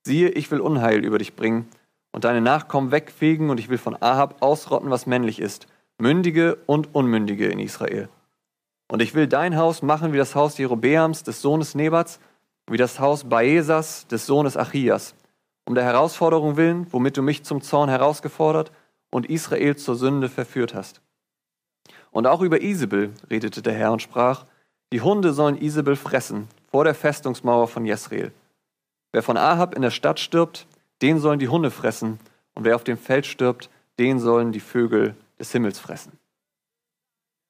Siehe, 0.05 0.29
ich 0.29 0.51
will 0.51 0.59
Unheil 0.59 1.05
über 1.05 1.17
dich 1.17 1.35
bringen 1.35 1.69
und 2.11 2.25
deine 2.25 2.41
Nachkommen 2.41 2.91
wegfegen 2.91 3.49
und 3.49 3.59
ich 3.59 3.69
will 3.69 3.77
von 3.77 3.95
Ahab 4.01 4.41
ausrotten, 4.41 4.89
was 4.89 5.05
männlich 5.05 5.39
ist, 5.39 5.67
mündige 5.97 6.57
und 6.65 6.93
unmündige 6.93 7.47
in 7.47 7.59
Israel. 7.59 8.09
Und 8.89 9.01
ich 9.01 9.13
will 9.13 9.27
dein 9.27 9.55
Haus 9.55 9.81
machen 9.81 10.11
wie 10.11 10.17
das 10.17 10.35
Haus 10.35 10.57
Jerobeams, 10.57 11.23
des 11.23 11.41
Sohnes 11.41 11.75
Nebats, 11.75 12.19
wie 12.71 12.77
das 12.77 12.99
Haus 12.99 13.27
Baesas, 13.27 14.07
des 14.07 14.25
Sohnes 14.25 14.55
Achias, 14.55 15.15
um 15.65 15.75
der 15.75 15.83
Herausforderung 15.83 16.57
willen, 16.57 16.87
womit 16.91 17.17
du 17.17 17.21
mich 17.21 17.43
zum 17.43 17.61
Zorn 17.61 17.89
herausgefordert 17.89 18.71
und 19.09 19.29
Israel 19.29 19.75
zur 19.75 19.95
Sünde 19.95 20.29
verführt 20.29 20.73
hast. 20.73 21.01
Und 22.11 22.27
auch 22.27 22.41
über 22.41 22.61
Isabel 22.61 23.13
redete 23.29 23.61
der 23.61 23.73
Herr 23.73 23.91
und 23.91 24.01
sprach, 24.01 24.45
die 24.93 25.01
Hunde 25.01 25.33
sollen 25.33 25.57
Isabel 25.57 25.95
fressen 25.95 26.47
vor 26.69 26.83
der 26.83 26.95
Festungsmauer 26.95 27.67
von 27.67 27.85
Jesreel. 27.85 28.31
Wer 29.11 29.23
von 29.23 29.37
Ahab 29.37 29.75
in 29.75 29.81
der 29.81 29.91
Stadt 29.91 30.19
stirbt, 30.19 30.67
den 31.01 31.19
sollen 31.19 31.39
die 31.39 31.49
Hunde 31.49 31.71
fressen, 31.71 32.19
und 32.53 32.65
wer 32.65 32.75
auf 32.75 32.83
dem 32.83 32.97
Feld 32.97 33.25
stirbt, 33.25 33.69
den 33.99 34.19
sollen 34.19 34.51
die 34.51 34.59
Vögel 34.59 35.15
des 35.39 35.51
Himmels 35.51 35.79
fressen. 35.79 36.13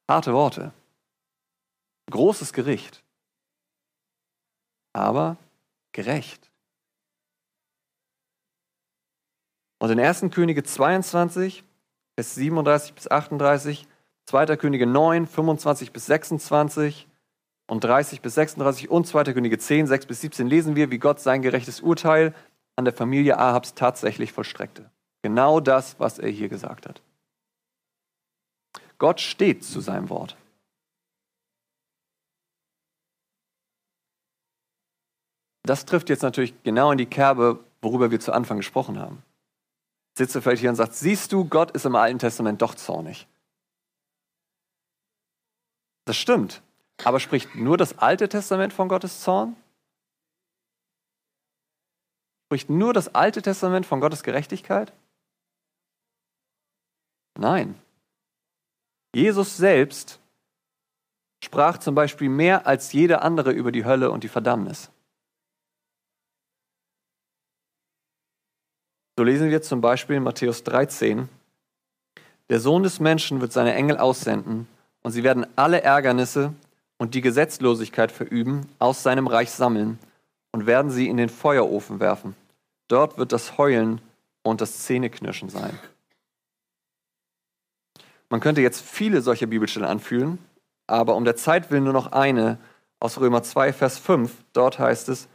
Harte 0.10 0.34
Worte. 0.34 0.74
Großes 2.10 2.54
Gericht. 2.54 3.04
Aber 4.94 5.38
gerecht. 5.92 6.50
Und 9.80 9.90
in 9.90 10.00
1. 10.00 10.26
Könige 10.32 10.64
22, 10.64 11.64
Vers 12.16 12.36
37 12.36 12.94
bis 12.94 13.10
38, 13.10 13.88
2. 14.26 14.58
Könige 14.58 14.86
9, 14.86 15.26
25 15.28 15.92
bis 15.92 16.06
26, 16.06 17.08
und 17.72 17.86
30 17.86 18.20
bis 18.20 18.36
36 18.36 18.90
und 18.90 19.08
2. 19.08 19.24
Könige 19.32 19.58
10, 19.58 19.88
6 19.88 20.06
bis 20.06 20.20
17 20.20 20.46
lesen 20.46 20.76
wir, 20.76 20.92
wie 20.92 21.00
Gott 21.00 21.22
sein 21.22 21.42
gerechtes 21.42 21.80
Urteil 21.80 22.34
an 22.76 22.84
der 22.84 22.94
Familie 22.94 23.38
Ahabs 23.38 23.76
tatsächlich 23.76 24.34
vollstreckte. 24.34 24.92
Genau 25.22 25.62
das, 25.62 25.98
was 25.98 26.20
er 26.20 26.28
hier 26.28 26.50
gesagt 26.50 26.86
hat. 26.86 27.02
Gott 28.98 29.22
steht 29.22 29.64
zu 29.64 29.80
seinem 29.80 30.10
Wort. 30.10 30.36
Das 35.64 35.86
trifft 35.86 36.10
jetzt 36.10 36.24
natürlich 36.24 36.54
genau 36.64 36.92
in 36.92 36.98
die 36.98 37.06
Kerbe, 37.06 37.60
worüber 37.82 38.12
wir 38.12 38.20
zu 38.20 38.34
Anfang 38.34 38.58
gesprochen 38.58 39.00
haben. 39.00 39.24
Sitzt 40.18 40.38
vielleicht 40.38 40.62
hier 40.62 40.70
und 40.70 40.76
sagt, 40.76 40.94
siehst 40.94 41.32
du, 41.32 41.46
Gott 41.46 41.72
ist 41.72 41.86
im 41.86 41.96
Alten 41.96 42.20
Testament 42.20 42.62
doch 42.62 42.76
zornig. 42.76 43.28
Das 46.06 46.18
stimmt. 46.18 46.62
Aber 47.04 47.20
spricht 47.20 47.56
nur 47.56 47.78
das 47.78 47.98
Alte 47.98 48.30
Testament 48.30 48.74
von 48.74 48.88
Gottes 48.88 49.22
Zorn? 49.22 49.56
Spricht 52.48 52.70
nur 52.70 52.94
das 52.94 53.16
Alte 53.16 53.42
Testament 53.42 53.86
von 53.86 54.02
Gottes 54.02 54.24
Gerechtigkeit? 54.24 54.94
Nein. 57.40 57.80
Jesus 59.16 59.58
selbst 59.58 60.20
sprach 61.44 61.78
zum 61.78 61.96
Beispiel 61.96 62.30
mehr 62.30 62.68
als 62.68 62.94
jeder 62.94 63.24
andere 63.24 63.52
über 63.52 63.72
die 63.72 63.86
Hölle 63.86 64.12
und 64.12 64.24
die 64.24 64.30
Verdammnis. 64.30 64.92
So 69.18 69.24
lesen 69.24 69.50
wir 69.50 69.62
zum 69.62 69.82
Beispiel 69.82 70.16
in 70.16 70.24
Matthäus 70.24 70.64
13, 70.64 71.28
der 72.50 72.60
Sohn 72.60 72.84
des 72.84 73.00
Menschen 73.00 73.42
wird 73.42 73.52
seine 73.54 73.74
Engel 73.74 73.98
aussenden 73.98 74.68
und 75.04 75.12
sie 75.12 75.24
werden 75.24 75.46
alle 75.56 75.82
Ärgernisse 75.82 76.54
und 76.98 77.14
die 77.14 77.22
Gesetzlosigkeit 77.22 78.12
verüben, 78.12 78.68
aus 78.80 79.04
seinem 79.04 79.28
Reich 79.28 79.52
sammeln 79.52 80.00
und 80.52 80.66
werden 80.66 80.92
sie 80.92 81.08
in 81.08 81.18
den 81.18 81.30
Feuerofen 81.30 82.00
werfen. 82.00 82.36
Dort 82.88 83.18
wird 83.18 83.32
das 83.32 83.58
Heulen 83.58 84.02
und 84.44 84.62
das 84.62 84.80
Zähneknirschen 84.80 85.50
sein. 85.50 85.78
Man 88.30 88.40
könnte 88.40 88.62
jetzt 88.62 88.82
viele 88.82 89.22
solcher 89.22 89.48
Bibelstellen 89.48 89.88
anfühlen, 89.88 90.38
aber 90.88 91.16
um 91.16 91.26
der 91.26 91.36
Zeit 91.36 91.72
willen 91.72 91.84
nur 91.84 91.94
noch 91.94 92.12
eine 92.12 92.58
aus 93.00 93.20
Römer 93.20 93.44
2, 93.44 93.74
Vers 93.74 93.98
5. 93.98 94.32
Dort 94.54 94.80
heißt 94.80 95.10
es, 95.10 95.28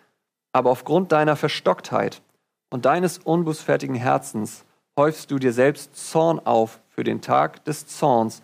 aber 0.53 0.71
aufgrund 0.71 1.13
deiner 1.13 1.37
Verstocktheit 1.37 2.23
und 2.71 2.85
deines 2.85 3.19
unbußfertigen 3.19 3.97
Herzens 3.97 4.65
häufst 4.99 5.31
du 5.31 5.39
dir 5.39 5.53
selbst 5.53 5.97
Zorn 6.11 6.41
auf 6.41 6.81
für 6.89 7.05
den 7.05 7.21
Tag 7.21 7.65
des 7.65 7.87
Zorns 7.87 8.43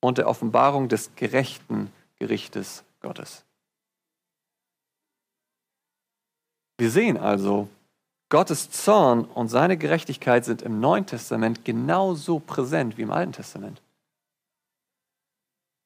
und 0.00 0.18
der 0.18 0.28
Offenbarung 0.28 0.88
des 0.88 1.14
gerechten 1.14 1.92
Gerichtes 2.18 2.84
Gottes. 3.00 3.44
Wir 6.78 6.90
sehen 6.90 7.16
also, 7.16 7.68
Gottes 8.28 8.70
Zorn 8.70 9.24
und 9.24 9.48
seine 9.48 9.76
Gerechtigkeit 9.76 10.44
sind 10.44 10.62
im 10.62 10.80
Neuen 10.80 11.06
Testament 11.06 11.64
genauso 11.64 12.40
präsent 12.40 12.96
wie 12.96 13.02
im 13.02 13.12
Alten 13.12 13.32
Testament. 13.32 13.82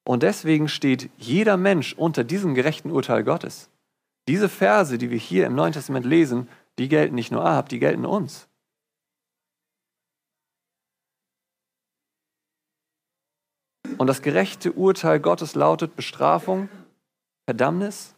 Und 0.07 0.23
deswegen 0.23 0.69
steht 0.69 1.11
jeder 1.19 1.57
Mensch 1.57 1.95
unter 1.95 2.23
diesem 2.23 2.55
gerechten 2.55 2.93
Urteil 2.93 3.25
Gottes. 3.25 3.69
Diese 4.28 4.49
Verse, 4.49 4.97
die 4.97 5.11
wir 5.11 5.19
hier 5.19 5.47
im 5.47 5.57
Neuen 5.57 5.73
Testament 5.73 6.07
lesen, 6.07 6.49
die 6.78 6.88
gelten 6.88 7.14
nicht 7.14 7.33
nur 7.33 7.45
Ahab, 7.45 7.68
die 7.68 7.78
gelten 7.78 8.04
uns. 8.04 8.49
Und 13.99 14.09
das 14.09 14.21
gerechte 14.21 14.73
Urteil 14.73 15.21
Gottes 15.21 15.54
lautet 15.54 15.97
Bestrafung, 15.97 16.68
Verdammnis, 17.47 18.14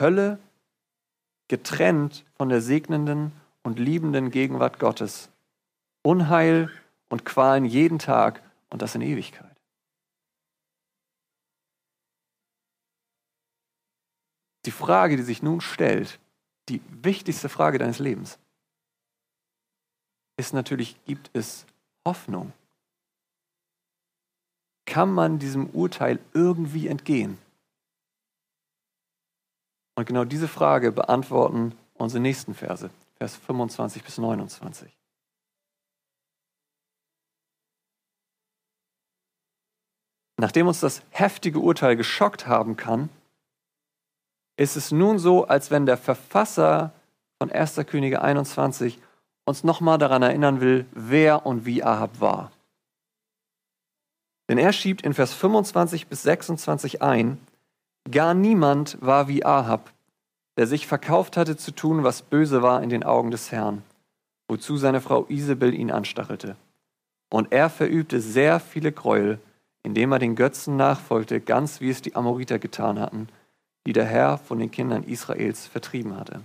Hölle, 0.00 0.38
getrennt 1.48 2.24
von 2.36 2.48
der 2.48 2.60
segnenden 2.60 3.32
und 3.62 3.78
liebenden 3.78 4.30
Gegenwart 4.30 4.78
Gottes, 4.78 5.30
Unheil 6.02 6.70
und 7.08 7.24
Qualen 7.24 7.64
jeden 7.64 7.98
Tag 7.98 8.42
und 8.70 8.82
das 8.82 8.94
in 8.94 9.02
Ewigkeit. 9.02 9.56
Die 14.64 14.72
Frage, 14.72 15.16
die 15.16 15.22
sich 15.22 15.42
nun 15.42 15.60
stellt, 15.60 16.18
die 16.68 16.80
wichtigste 17.02 17.48
Frage 17.48 17.78
deines 17.78 17.98
Lebens, 17.98 18.38
ist 20.36 20.52
natürlich, 20.52 21.02
gibt 21.04 21.30
es 21.32 21.66
Hoffnung? 22.06 22.52
Kann 24.84 25.12
man 25.12 25.38
diesem 25.38 25.70
Urteil 25.70 26.18
irgendwie 26.32 26.88
entgehen? 26.88 27.38
Und 29.96 30.06
genau 30.06 30.24
diese 30.24 30.48
Frage 30.48 30.92
beantworten 30.92 31.74
unsere 31.94 32.20
nächsten 32.20 32.54
Verse, 32.54 32.90
Vers 33.16 33.36
25 33.36 34.04
bis 34.04 34.18
29. 34.18 34.94
Nachdem 40.38 40.66
uns 40.66 40.80
das 40.80 41.02
heftige 41.10 41.60
Urteil 41.60 41.96
geschockt 41.96 42.46
haben 42.46 42.76
kann, 42.76 43.08
ist 44.56 44.76
es 44.76 44.92
nun 44.92 45.18
so, 45.18 45.46
als 45.46 45.70
wenn 45.70 45.86
der 45.86 45.96
Verfasser 45.96 46.92
von 47.38 47.50
1. 47.50 47.76
Könige 47.86 48.22
21 48.22 48.98
uns 49.44 49.64
nochmal 49.64 49.98
daran 49.98 50.22
erinnern 50.22 50.60
will, 50.60 50.86
wer 50.92 51.46
und 51.46 51.66
wie 51.66 51.84
Ahab 51.84 52.20
war. 52.20 52.50
Denn 54.48 54.58
er 54.58 54.72
schiebt 54.72 55.02
in 55.02 55.14
Vers 55.14 55.34
25 55.34 56.06
bis 56.06 56.22
26 56.22 57.02
ein, 57.02 57.38
gar 58.10 58.34
niemand 58.34 58.98
war 59.00 59.28
wie 59.28 59.44
Ahab, 59.44 59.92
der 60.56 60.66
sich 60.66 60.86
verkauft 60.86 61.36
hatte 61.36 61.56
zu 61.56 61.72
tun, 61.72 62.04
was 62.04 62.22
böse 62.22 62.62
war 62.62 62.82
in 62.82 62.88
den 62.88 63.04
Augen 63.04 63.30
des 63.30 63.52
Herrn, 63.52 63.82
wozu 64.48 64.76
seine 64.76 65.00
Frau 65.00 65.26
Isabel 65.28 65.74
ihn 65.74 65.90
anstachelte. 65.90 66.56
Und 67.28 67.52
er 67.52 67.68
verübte 67.70 68.20
sehr 68.20 68.60
viele 68.60 68.92
Gräuel, 68.92 69.38
indem 69.82 70.12
er 70.12 70.18
den 70.18 70.36
Götzen 70.36 70.76
nachfolgte, 70.76 71.40
ganz 71.40 71.80
wie 71.80 71.90
es 71.90 72.02
die 72.02 72.14
Amoriter 72.14 72.58
getan 72.58 72.98
hatten, 72.98 73.28
die 73.86 73.92
der 73.92 74.04
Herr 74.04 74.36
von 74.36 74.58
den 74.58 74.70
Kindern 74.70 75.04
Israels 75.04 75.66
vertrieben 75.66 76.16
hatte. 76.16 76.42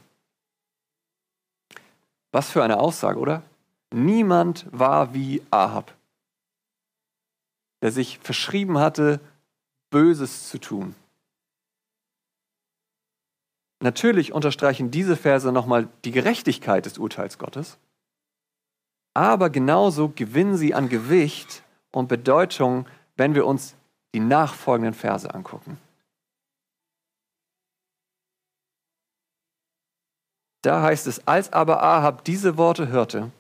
Was 2.31 2.50
für 2.50 2.63
eine 2.63 2.79
Aussage, 2.79 3.19
oder? 3.19 3.43
Niemand 3.91 4.65
war 4.71 5.13
wie 5.13 5.41
Ahab, 5.50 5.93
der 7.82 7.91
sich 7.91 8.19
verschrieben 8.19 8.77
hatte, 8.77 9.19
Böses 9.89 10.47
zu 10.47 10.60
tun. 10.60 10.95
Natürlich 13.82 14.32
unterstreichen 14.32 14.91
diese 14.91 15.17
Verse 15.17 15.51
nochmal 15.51 15.89
die 16.06 16.12
Gerechtigkeit 16.12 16.86
des 16.86 16.99
Urteils 16.99 17.39
Gottes, 17.39 17.80
aber 19.13 19.49
genauso 19.49 20.10
gewinnen 20.10 20.56
sie 20.56 20.73
an 20.73 20.88
Gewicht 20.88 21.63
und 21.91 22.08
Bedeutung, 22.08 22.86
wenn 23.17 23.36
wir 23.36 23.45
uns 23.45 23.75
die 24.13 24.19
nachfolgenden 24.19 24.93
Verse 24.93 25.34
angucken. 25.34 25.77
Da 30.62 30.82
heißt 30.84 31.08
es, 31.08 31.28
als 31.28 31.52
aber 31.54 31.82
Ahab 31.82 32.24
diese 32.24 32.58
Worte 32.58 32.89
hörte, 32.89 33.32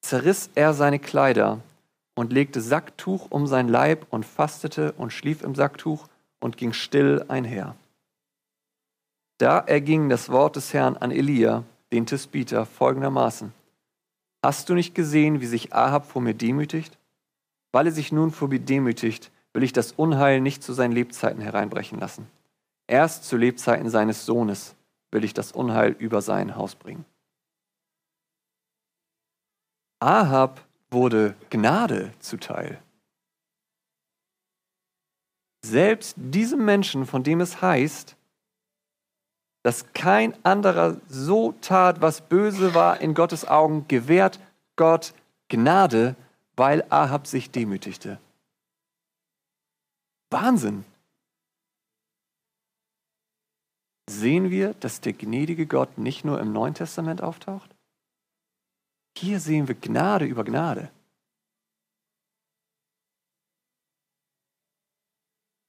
zerriss 0.00 0.50
er 0.54 0.74
seine 0.74 0.98
Kleider 0.98 1.60
und 2.14 2.32
legte 2.32 2.60
Sacktuch 2.60 3.26
um 3.30 3.46
sein 3.46 3.68
Leib 3.68 4.06
und 4.10 4.24
fastete 4.24 4.92
und 4.92 5.12
schlief 5.12 5.42
im 5.42 5.54
Sacktuch 5.54 6.08
und 6.40 6.56
ging 6.56 6.72
still 6.72 7.24
einher. 7.28 7.76
Da 9.38 9.58
erging 9.58 10.08
das 10.08 10.30
Wort 10.30 10.56
des 10.56 10.72
Herrn 10.72 10.96
an 10.96 11.10
Elia, 11.10 11.64
den 11.92 12.06
Tisbiter, 12.06 12.64
folgendermaßen. 12.64 13.52
Hast 14.44 14.68
du 14.68 14.74
nicht 14.74 14.94
gesehen, 14.94 15.40
wie 15.40 15.46
sich 15.46 15.74
Ahab 15.74 16.06
vor 16.06 16.22
mir 16.22 16.34
demütigt? 16.34 16.98
Weil 17.72 17.86
er 17.86 17.92
sich 17.92 18.12
nun 18.12 18.30
vor 18.30 18.48
mir 18.48 18.60
demütigt, 18.60 19.30
will 19.52 19.62
ich 19.62 19.72
das 19.72 19.92
Unheil 19.92 20.40
nicht 20.40 20.62
zu 20.62 20.72
seinen 20.72 20.92
Lebzeiten 20.92 21.42
hereinbrechen 21.42 22.00
lassen. 22.00 22.26
Erst 22.86 23.24
zu 23.24 23.36
Lebzeiten 23.36 23.90
seines 23.90 24.26
Sohnes 24.26 24.74
will 25.12 25.22
ich 25.24 25.34
das 25.34 25.52
Unheil 25.52 25.92
über 25.92 26.20
sein 26.22 26.56
Haus 26.56 26.74
bringen. 26.74 27.04
Ahab 30.00 30.66
wurde 30.90 31.36
Gnade 31.50 32.12
zuteil. 32.18 32.82
Selbst 35.64 36.16
diesem 36.16 36.64
Menschen, 36.64 37.06
von 37.06 37.22
dem 37.22 37.40
es 37.40 37.62
heißt, 37.62 38.16
dass 39.62 39.92
kein 39.92 40.34
anderer 40.44 41.00
so 41.08 41.52
tat, 41.60 42.00
was 42.00 42.20
böse 42.20 42.74
war 42.74 43.00
in 43.00 43.14
Gottes 43.14 43.46
Augen, 43.46 43.86
gewährt 43.86 44.40
Gott 44.74 45.14
Gnade, 45.48 46.16
weil 46.56 46.84
Ahab 46.90 47.28
sich 47.28 47.50
demütigte. 47.52 48.18
Wahnsinn! 50.30 50.84
Sehen 54.12 54.50
wir, 54.50 54.74
dass 54.74 55.00
der 55.00 55.14
gnädige 55.14 55.66
Gott 55.66 55.96
nicht 55.96 56.24
nur 56.24 56.38
im 56.38 56.52
Neuen 56.52 56.74
Testament 56.74 57.22
auftaucht? 57.22 57.74
Hier 59.16 59.40
sehen 59.40 59.68
wir 59.68 59.74
Gnade 59.74 60.26
über 60.26 60.44
Gnade. 60.44 60.90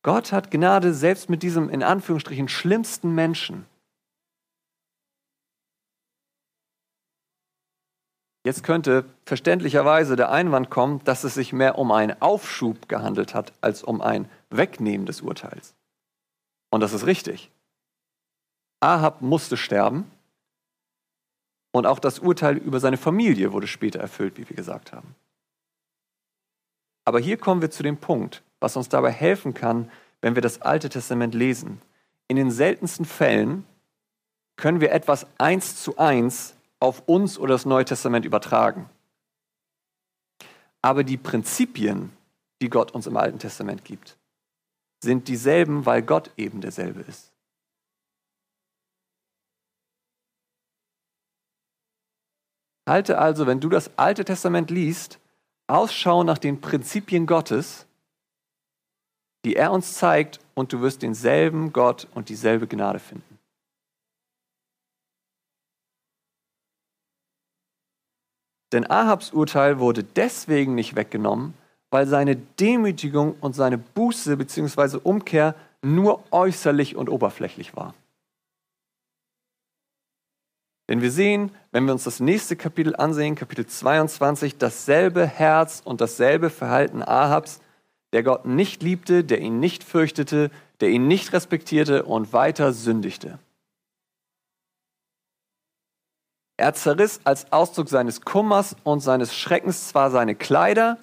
Gott 0.03 0.33
hat 0.33 0.51
Gnade 0.51 0.93
selbst 0.93 1.29
mit 1.29 1.41
diesem 1.41 1.69
in 1.69 1.83
Anführungsstrichen 1.83 2.49
schlimmsten 2.49 3.15
Menschen. 3.15 3.65
Jetzt 8.45 8.65
könnte 8.65 9.05
verständlicherweise 9.23 10.17
der 10.17 10.29
Einwand 10.29 10.69
kommen, 10.69 11.01
dass 11.05 11.23
es 11.23 11.33
sich 11.33 11.53
mehr 11.53 11.77
um 11.77 11.93
einen 11.93 12.21
Aufschub 12.21 12.89
gehandelt 12.89 13.33
hat, 13.33 13.53
als 13.61 13.83
um 13.83 14.01
ein 14.01 14.29
Wegnehmen 14.49 15.05
des 15.05 15.21
Urteils. 15.21 15.73
Und 16.69 16.81
das 16.81 16.91
ist 16.91 17.05
richtig. 17.05 17.52
Ahab 18.83 19.21
musste 19.21 19.55
sterben 19.55 20.11
und 21.71 21.85
auch 21.87 21.99
das 21.99 22.19
Urteil 22.19 22.57
über 22.57 22.79
seine 22.79 22.97
Familie 22.97 23.53
wurde 23.53 23.67
später 23.67 23.99
erfüllt, 23.99 24.37
wie 24.37 24.47
wir 24.47 24.55
gesagt 24.55 24.91
haben. 24.91 25.15
Aber 27.05 27.19
hier 27.19 27.37
kommen 27.37 27.61
wir 27.61 27.71
zu 27.71 27.81
dem 27.81 27.97
Punkt, 27.97 28.43
was 28.59 28.75
uns 28.75 28.89
dabei 28.89 29.11
helfen 29.11 29.53
kann, 29.53 29.89
wenn 30.21 30.35
wir 30.35 30.41
das 30.41 30.61
Alte 30.61 30.89
Testament 30.89 31.33
lesen. 31.33 31.81
In 32.27 32.35
den 32.35 32.51
seltensten 32.51 33.05
Fällen 33.05 33.65
können 34.57 34.81
wir 34.81 34.91
etwas 34.91 35.27
eins 35.37 35.81
zu 35.81 35.97
eins 35.97 36.55
auf 36.79 37.03
uns 37.07 37.39
oder 37.39 37.53
das 37.53 37.65
Neue 37.65 37.85
Testament 37.85 38.25
übertragen. 38.25 38.89
Aber 40.81 41.03
die 41.03 41.17
Prinzipien, 41.17 42.11
die 42.61 42.69
Gott 42.69 42.91
uns 42.91 43.07
im 43.07 43.15
Alten 43.15 43.39
Testament 43.39 43.85
gibt, 43.85 44.17
sind 45.01 45.27
dieselben, 45.27 45.85
weil 45.85 46.01
Gott 46.01 46.31
eben 46.37 46.61
derselbe 46.61 47.01
ist. 47.01 47.32
Halte 52.87 53.17
also, 53.17 53.47
wenn 53.47 53.59
du 53.59 53.69
das 53.69 53.97
Alte 53.97 54.25
Testament 54.25 54.69
liest, 54.69 55.19
Ausschau 55.67 56.23
nach 56.23 56.37
den 56.37 56.59
Prinzipien 56.59 57.25
Gottes, 57.25 57.85
die 59.45 59.55
er 59.55 59.71
uns 59.71 59.93
zeigt, 59.93 60.39
und 60.55 60.71
du 60.71 60.81
wirst 60.81 61.01
denselben 61.01 61.73
Gott 61.73 62.07
und 62.13 62.29
dieselbe 62.29 62.67
Gnade 62.67 62.99
finden. 62.99 63.39
Denn 68.71 68.89
Ahabs 68.89 69.31
Urteil 69.31 69.79
wurde 69.79 70.03
deswegen 70.03 70.75
nicht 70.75 70.95
weggenommen, 70.95 71.53
weil 71.91 72.07
seine 72.07 72.35
Demütigung 72.35 73.35
und 73.39 73.53
seine 73.53 73.77
Buße 73.77 74.35
bzw. 74.35 74.97
Umkehr 75.03 75.55
nur 75.83 76.23
äußerlich 76.31 76.95
und 76.95 77.09
oberflächlich 77.09 77.75
war. 77.75 77.93
Denn 80.89 81.01
wir 81.01 81.11
sehen, 81.11 81.51
wenn 81.71 81.85
wir 81.85 81.93
uns 81.93 82.03
das 82.03 82.19
nächste 82.19 82.55
Kapitel 82.55 82.95
ansehen, 82.95 83.35
Kapitel 83.35 83.65
22, 83.65 84.57
dasselbe 84.57 85.25
Herz 85.25 85.81
und 85.83 86.01
dasselbe 86.01 86.49
Verhalten 86.49 87.01
Ahabs, 87.01 87.61
der 88.11 88.23
Gott 88.23 88.45
nicht 88.45 88.83
liebte, 88.83 89.23
der 89.23 89.39
ihn 89.39 89.59
nicht 89.59 89.83
fürchtete, 89.83 90.51
der 90.81 90.89
ihn 90.89 91.07
nicht 91.07 91.33
respektierte 91.33 92.03
und 92.03 92.33
weiter 92.33 92.73
sündigte. 92.73 93.39
Er 96.57 96.73
zerriss 96.73 97.21
als 97.23 97.51
Ausdruck 97.51 97.89
seines 97.89 98.21
Kummers 98.21 98.75
und 98.83 98.99
seines 98.99 99.35
Schreckens 99.35 99.87
zwar 99.87 100.11
seine 100.11 100.35
Kleider, 100.35 100.97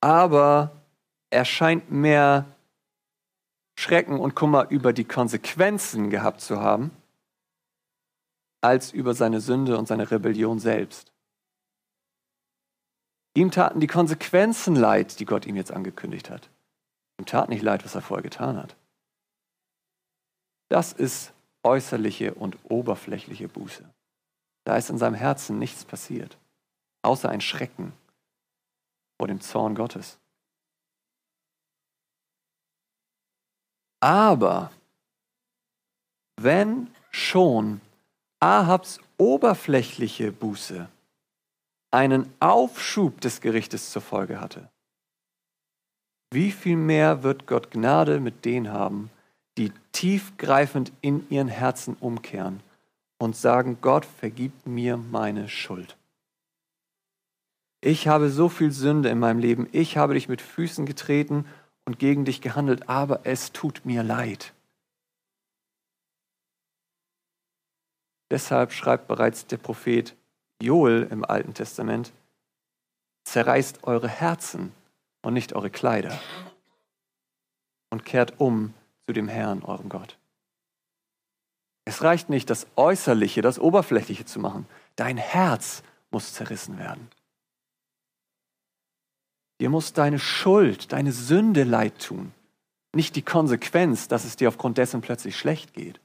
aber 0.00 0.72
er 1.30 1.44
scheint 1.44 1.90
mehr 1.90 2.44
Schrecken 3.78 4.20
und 4.20 4.34
Kummer 4.34 4.70
über 4.70 4.92
die 4.92 5.04
Konsequenzen 5.04 6.10
gehabt 6.10 6.42
zu 6.42 6.60
haben, 6.60 6.90
als 8.64 8.92
über 8.92 9.12
seine 9.12 9.42
Sünde 9.42 9.76
und 9.76 9.86
seine 9.86 10.10
Rebellion 10.10 10.58
selbst. 10.58 11.12
Ihm 13.36 13.50
taten 13.50 13.78
die 13.78 13.86
Konsequenzen 13.86 14.74
leid, 14.74 15.20
die 15.20 15.26
Gott 15.26 15.44
ihm 15.44 15.56
jetzt 15.56 15.70
angekündigt 15.70 16.30
hat. 16.30 16.48
Ihm 17.18 17.26
tat 17.26 17.50
nicht 17.50 17.62
leid, 17.62 17.84
was 17.84 17.94
er 17.94 18.00
vorher 18.00 18.22
getan 18.22 18.56
hat. 18.56 18.74
Das 20.70 20.94
ist 20.94 21.34
äußerliche 21.62 22.32
und 22.32 22.56
oberflächliche 22.64 23.48
Buße. 23.48 23.84
Da 24.64 24.78
ist 24.78 24.88
in 24.88 24.96
seinem 24.96 25.14
Herzen 25.14 25.58
nichts 25.58 25.84
passiert, 25.84 26.38
außer 27.02 27.28
ein 27.28 27.42
Schrecken 27.42 27.92
vor 29.18 29.28
dem 29.28 29.42
Zorn 29.42 29.74
Gottes. 29.74 30.18
Aber 34.00 34.70
wenn 36.36 36.94
schon 37.10 37.82
Ahabs 38.44 39.00
oberflächliche 39.16 40.30
Buße 40.30 40.86
einen 41.90 42.30
Aufschub 42.40 43.18
des 43.22 43.40
Gerichtes 43.40 43.90
zur 43.90 44.02
Folge 44.02 44.38
hatte, 44.38 44.68
wie 46.30 46.50
viel 46.50 46.76
mehr 46.76 47.22
wird 47.22 47.46
Gott 47.46 47.70
Gnade 47.70 48.20
mit 48.20 48.44
denen 48.44 48.70
haben, 48.70 49.08
die 49.56 49.72
tiefgreifend 49.92 50.92
in 51.00 51.26
ihren 51.30 51.48
Herzen 51.48 51.96
umkehren 51.98 52.60
und 53.16 53.34
sagen, 53.34 53.78
Gott, 53.80 54.04
vergib 54.04 54.52
mir 54.66 54.98
meine 54.98 55.48
Schuld. 55.48 55.96
Ich 57.80 58.08
habe 58.08 58.28
so 58.28 58.50
viel 58.50 58.72
Sünde 58.72 59.08
in 59.08 59.20
meinem 59.20 59.38
Leben, 59.38 59.70
ich 59.72 59.96
habe 59.96 60.12
dich 60.12 60.28
mit 60.28 60.42
Füßen 60.42 60.84
getreten 60.84 61.46
und 61.86 61.98
gegen 61.98 62.26
dich 62.26 62.42
gehandelt, 62.42 62.90
aber 62.90 63.20
es 63.24 63.52
tut 63.52 63.86
mir 63.86 64.02
leid. 64.02 64.52
Deshalb 68.30 68.72
schreibt 68.72 69.06
bereits 69.06 69.46
der 69.46 69.58
Prophet 69.58 70.16
Joel 70.60 71.08
im 71.10 71.24
Alten 71.24 71.54
Testament, 71.54 72.12
zerreißt 73.24 73.84
eure 73.84 74.08
Herzen 74.08 74.72
und 75.22 75.34
nicht 75.34 75.54
eure 75.54 75.70
Kleider 75.70 76.18
und 77.90 78.04
kehrt 78.04 78.40
um 78.40 78.74
zu 79.06 79.12
dem 79.12 79.28
Herrn, 79.28 79.62
eurem 79.62 79.88
Gott. 79.88 80.18
Es 81.84 82.02
reicht 82.02 82.30
nicht, 82.30 82.48
das 82.48 82.66
Äußerliche, 82.76 83.42
das 83.42 83.58
Oberflächliche 83.58 84.24
zu 84.24 84.40
machen. 84.40 84.66
Dein 84.96 85.18
Herz 85.18 85.82
muss 86.10 86.32
zerrissen 86.32 86.78
werden. 86.78 87.10
Dir 89.60 89.70
muss 89.70 89.92
deine 89.92 90.18
Schuld, 90.18 90.92
deine 90.92 91.12
Sünde 91.12 91.64
leid 91.64 92.02
tun, 92.02 92.32
nicht 92.94 93.16
die 93.16 93.22
Konsequenz, 93.22 94.08
dass 94.08 94.24
es 94.24 94.36
dir 94.36 94.48
aufgrund 94.48 94.78
dessen 94.78 95.00
plötzlich 95.00 95.36
schlecht 95.36 95.74
geht. 95.74 96.00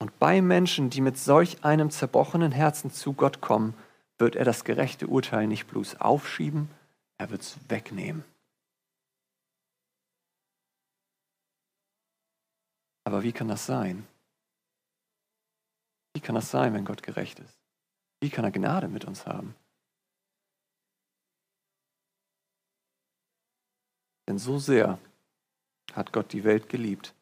Und 0.00 0.18
bei 0.18 0.40
Menschen, 0.40 0.88
die 0.88 1.02
mit 1.02 1.18
solch 1.18 1.62
einem 1.62 1.90
zerbrochenen 1.90 2.52
Herzen 2.52 2.90
zu 2.90 3.12
Gott 3.12 3.40
kommen, 3.40 3.74
wird 4.18 4.34
er 4.34 4.44
das 4.44 4.64
gerechte 4.64 5.06
Urteil 5.06 5.46
nicht 5.46 5.66
bloß 5.66 6.00
aufschieben, 6.00 6.70
er 7.18 7.30
wird 7.30 7.42
es 7.42 7.58
wegnehmen. 7.68 8.24
Aber 13.04 13.22
wie 13.22 13.32
kann 13.32 13.48
das 13.48 13.66
sein? 13.66 14.06
Wie 16.14 16.20
kann 16.20 16.34
das 16.34 16.50
sein, 16.50 16.72
wenn 16.74 16.84
Gott 16.84 17.02
gerecht 17.02 17.38
ist? 17.38 17.58
Wie 18.20 18.30
kann 18.30 18.44
er 18.44 18.50
Gnade 18.50 18.88
mit 18.88 19.04
uns 19.04 19.26
haben? 19.26 19.54
Denn 24.28 24.38
so 24.38 24.58
sehr 24.58 24.98
hat 25.92 26.12
Gott 26.12 26.32
die 26.32 26.44
Welt 26.44 26.68
geliebt, 26.68 27.14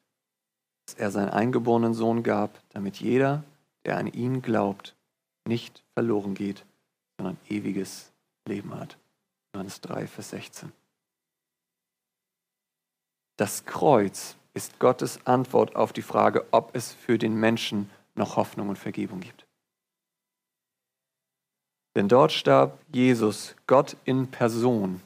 dass 0.88 0.94
er 0.94 1.11
seinen 1.11 1.29
eingeborenen 1.29 1.92
Sohn 1.92 2.22
gab, 2.22 2.62
damit 2.70 2.96
jeder, 2.96 3.44
der 3.85 3.98
an 3.98 4.07
ihn 4.07 4.40
glaubt, 4.40 4.94
nicht 5.46 5.85
verloren 5.92 6.33
geht, 6.33 6.64
sondern 7.18 7.37
ewiges 7.46 8.11
Leben 8.46 8.74
hat. 8.74 8.96
Johannes 9.55 9.83
3, 9.83 10.07
Vers 10.07 10.31
16. 10.31 10.72
Das 13.37 13.66
Kreuz 13.66 14.37
ist 14.55 14.79
Gottes 14.79 15.27
Antwort 15.27 15.77
auf 15.77 15.92
die 15.92 16.01
Frage, 16.01 16.46
ob 16.53 16.74
es 16.74 16.94
für 16.94 17.18
den 17.18 17.35
Menschen 17.35 17.90
noch 18.14 18.37
Hoffnung 18.37 18.70
und 18.70 18.79
Vergebung 18.79 19.20
gibt. 19.20 19.46
Denn 21.96 22.09
dort 22.09 22.33
starb 22.33 22.79
Jesus, 22.94 23.55
Gott 23.66 23.94
in 24.07 24.31
Person, 24.31 25.03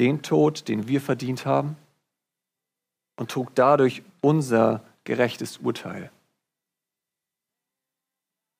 den 0.00 0.22
Tod, 0.22 0.66
den 0.66 0.88
wir 0.88 1.00
verdient 1.00 1.46
haben, 1.46 1.76
und 3.16 3.30
trug 3.30 3.54
dadurch 3.54 4.02
unser 4.20 4.84
gerechtes 5.04 5.58
Urteil. 5.58 6.10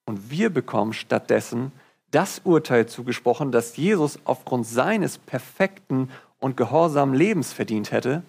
Und 0.07 0.31
wir 0.31 0.51
bekommen 0.51 0.93
stattdessen 0.93 1.73
das 2.11 2.41
Urteil 2.41 2.87
zugesprochen, 2.87 3.53
das 3.53 3.77
Jesus 3.77 4.19
aufgrund 4.25 4.67
seines 4.67 5.19
perfekten 5.19 6.11
und 6.41 6.57
gehorsamen 6.57 7.15
Lebens 7.15 7.53
verdient 7.53 7.93
hätte, 7.93 8.23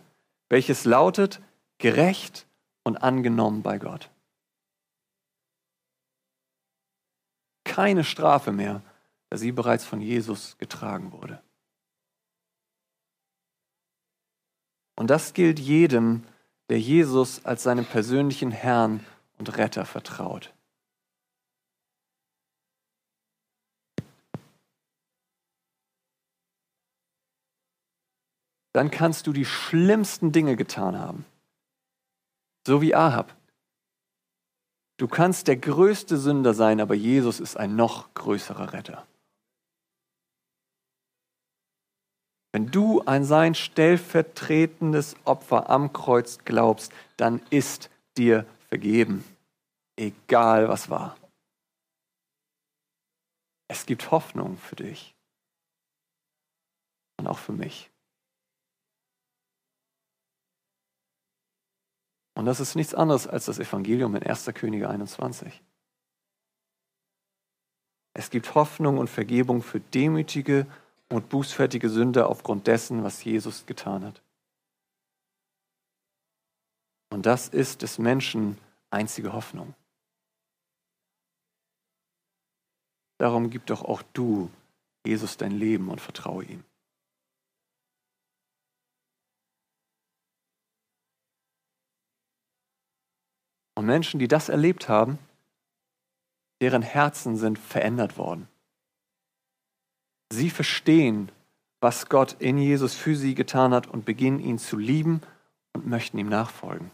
welches 0.50 0.86
lautet 0.86 1.42
gerecht 1.80 2.46
und 2.84 2.98
angenommen 2.98 3.64
bei 3.64 3.80
Gott. 3.80 4.10
Keine 7.64 8.04
Strafe 8.04 8.52
mehr, 8.52 8.82
da 9.30 9.38
sie 9.38 9.52
bereits 9.52 9.86
von 9.86 10.02
Jesus 10.02 10.58
getragen 10.58 11.12
wurde. 11.12 11.42
Und 14.96 15.10
das 15.10 15.34
gilt 15.34 15.58
jedem, 15.58 16.24
der 16.72 16.80
Jesus 16.80 17.46
als 17.46 17.62
seinen 17.62 17.86
persönlichen 17.86 18.50
Herrn 18.50 19.06
und 19.38 19.58
Retter 19.58 19.86
vertraut. 19.86 20.52
dann 28.74 28.90
kannst 28.92 29.28
du 29.28 29.34
die 29.34 29.46
schlimmsten 29.46 30.32
Dinge 30.32 30.56
getan 30.56 30.98
haben. 30.98 31.26
So 32.66 32.82
wie 32.82 32.96
Ahab. 32.96 33.36
Du 34.98 35.08
kannst 35.08 35.48
der 35.48 35.58
größte 35.58 36.18
Sünder 36.18 36.54
sein, 36.54 36.80
aber 36.80 36.96
Jesus 36.96 37.40
ist 37.40 37.58
ein 37.58 37.76
noch 37.76 38.14
größerer 38.14 38.74
Retter. 38.74 39.06
Wenn 42.52 42.70
du 42.70 43.02
an 43.02 43.24
sein 43.24 43.56
stellvertretendes 43.56 45.16
Opfer 45.24 45.70
am 45.70 45.94
Kreuz 45.94 46.40
glaubst, 46.40 46.92
dann 47.16 47.42
ist 47.50 47.90
dir 48.18 48.46
vergeben, 48.68 49.24
egal 49.96 50.68
was 50.68 50.90
war. 50.90 51.18
Es 53.70 53.86
gibt 53.86 54.12
Hoffnung 54.12 54.58
für 54.58 54.76
dich 54.76 55.16
und 57.18 57.28
auch 57.28 57.40
für 57.40 57.54
mich. 57.54 57.90
Und 62.34 62.46
das 62.46 62.60
ist 62.60 62.76
nichts 62.76 62.94
anderes 62.94 63.28
als 63.28 63.46
das 63.46 63.60
Evangelium 63.60 64.16
in 64.16 64.24
1. 64.24 64.46
Könige 64.54 64.90
21. 64.90 65.62
Es 68.14 68.30
gibt 68.30 68.56
Hoffnung 68.56 68.98
und 68.98 69.10
Vergebung 69.10 69.62
für 69.62 69.80
demütige 69.80 70.66
und 71.12 71.30
bußfertige 71.30 71.90
Sünder 71.90 72.30
aufgrund 72.30 72.68
dessen, 72.68 73.04
was 73.04 73.24
Jesus 73.24 73.66
getan 73.66 74.06
hat. 74.06 74.22
Und 77.10 77.26
das 77.26 77.50
ist 77.50 77.82
des 77.82 77.98
Menschen 77.98 78.58
einzige 78.90 79.34
Hoffnung. 79.34 79.76
Darum 83.18 83.50
gib 83.50 83.66
doch 83.66 83.84
auch 83.84 84.02
du 84.14 84.50
Jesus 85.06 85.38
dein 85.38 85.52
Leben 85.52 85.90
und 85.90 86.00
vertraue 86.00 86.46
ihm. 86.46 86.64
Und 93.76 93.86
Menschen, 93.86 94.20
die 94.20 94.28
das 94.28 94.50
erlebt 94.50 94.90
haben, 94.90 95.20
deren 96.62 96.82
Herzen 96.82 97.36
sind 97.36 97.60
verändert 97.60 98.18
worden. 98.18 98.48
Sie 100.32 100.50
verstehen, 100.50 101.30
was 101.82 102.08
Gott 102.08 102.38
in 102.40 102.58
Jesus 102.58 102.96
für 102.96 103.16
sie 103.16 103.36
getan 103.36 103.74
hat 103.74 103.88
und 103.88 104.06
beginnen 104.06 104.40
ihn 104.40 104.60
zu 104.60 104.78
lieben 104.78 105.22
und 105.74 105.88
möchten 105.88 106.18
ihm 106.18 106.30
nachfolgen. 106.30 106.90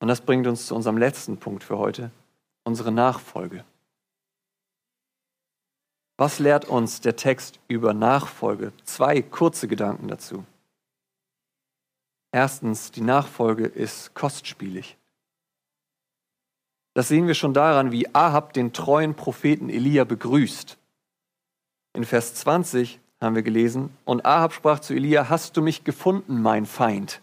Und 0.00 0.08
das 0.08 0.20
bringt 0.20 0.46
uns 0.46 0.66
zu 0.66 0.74
unserem 0.74 0.98
letzten 0.98 1.38
Punkt 1.38 1.64
für 1.64 1.78
heute, 1.78 2.10
unsere 2.64 2.92
Nachfolge. 2.92 3.64
Was 6.18 6.40
lehrt 6.40 6.66
uns 6.66 7.00
der 7.00 7.16
Text 7.16 7.58
über 7.68 7.94
Nachfolge? 7.94 8.72
Zwei 8.84 9.22
kurze 9.22 9.66
Gedanken 9.66 10.08
dazu. 10.08 10.44
Erstens, 12.32 12.90
die 12.90 13.00
Nachfolge 13.00 13.64
ist 13.64 14.14
kostspielig. 14.14 14.98
Das 16.92 17.08
sehen 17.08 17.26
wir 17.26 17.34
schon 17.34 17.54
daran, 17.54 17.92
wie 17.92 18.14
Ahab 18.14 18.52
den 18.52 18.74
treuen 18.74 19.14
Propheten 19.14 19.70
Elia 19.70 20.04
begrüßt. 20.04 20.76
In 21.94 22.04
Vers 22.04 22.34
20 22.34 23.00
haben 23.20 23.36
wir 23.36 23.42
gelesen, 23.42 23.96
und 24.04 24.26
Ahab 24.26 24.52
sprach 24.52 24.80
zu 24.80 24.94
Elia, 24.94 25.28
hast 25.28 25.56
du 25.56 25.62
mich 25.62 25.84
gefunden, 25.84 26.42
mein 26.42 26.66
Feind? 26.66 27.22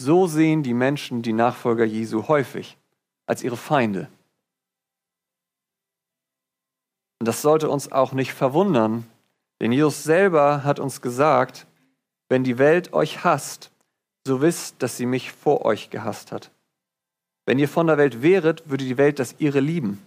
So 0.00 0.26
sehen 0.26 0.62
die 0.62 0.74
Menschen 0.74 1.22
die 1.22 1.34
Nachfolger 1.34 1.84
Jesu 1.84 2.26
häufig 2.26 2.78
als 3.26 3.42
ihre 3.42 3.58
Feinde. 3.58 4.08
Und 7.20 7.28
das 7.28 7.42
sollte 7.42 7.68
uns 7.68 7.92
auch 7.92 8.12
nicht 8.12 8.32
verwundern, 8.32 9.06
denn 9.60 9.70
Jesus 9.70 10.02
selber 10.02 10.64
hat 10.64 10.80
uns 10.80 11.02
gesagt, 11.02 11.66
wenn 12.30 12.44
die 12.44 12.56
Welt 12.56 12.94
euch 12.94 13.24
hasst, 13.24 13.70
so 14.26 14.40
wisst, 14.40 14.82
dass 14.82 14.96
sie 14.96 15.04
mich 15.04 15.32
vor 15.32 15.66
euch 15.66 15.90
gehasst 15.90 16.32
hat. 16.32 16.50
Wenn 17.44 17.58
ihr 17.58 17.68
von 17.68 17.86
der 17.86 17.98
Welt 17.98 18.22
wäret, 18.22 18.70
würde 18.70 18.84
die 18.84 18.96
Welt 18.96 19.18
das 19.18 19.34
ihre 19.38 19.60
lieben. 19.60 20.00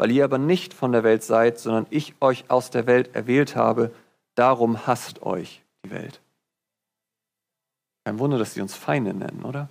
Weil 0.00 0.12
ihr 0.12 0.24
aber 0.24 0.38
nicht 0.38 0.72
von 0.72 0.92
der 0.92 1.04
Welt 1.04 1.22
seid, 1.22 1.58
sondern 1.58 1.86
ich 1.90 2.14
euch 2.22 2.50
aus 2.50 2.70
der 2.70 2.86
Welt 2.86 3.14
erwählt 3.14 3.54
habe, 3.54 3.94
darum 4.34 4.86
hasst 4.86 5.20
euch 5.20 5.62
die 5.84 5.90
Welt. 5.90 6.22
Kein 8.06 8.18
Wunder, 8.18 8.38
dass 8.38 8.54
sie 8.54 8.62
uns 8.62 8.74
Feinde 8.74 9.12
nennen, 9.12 9.44
oder? 9.44 9.68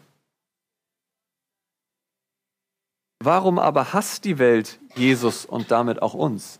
Warum 3.17 3.57
aber 3.57 3.91
hasst 3.91 4.23
die 4.23 4.37
Welt 4.37 4.79
Jesus 4.93 5.47
und 5.47 5.71
damit 5.71 6.03
auch 6.03 6.13
uns? 6.13 6.59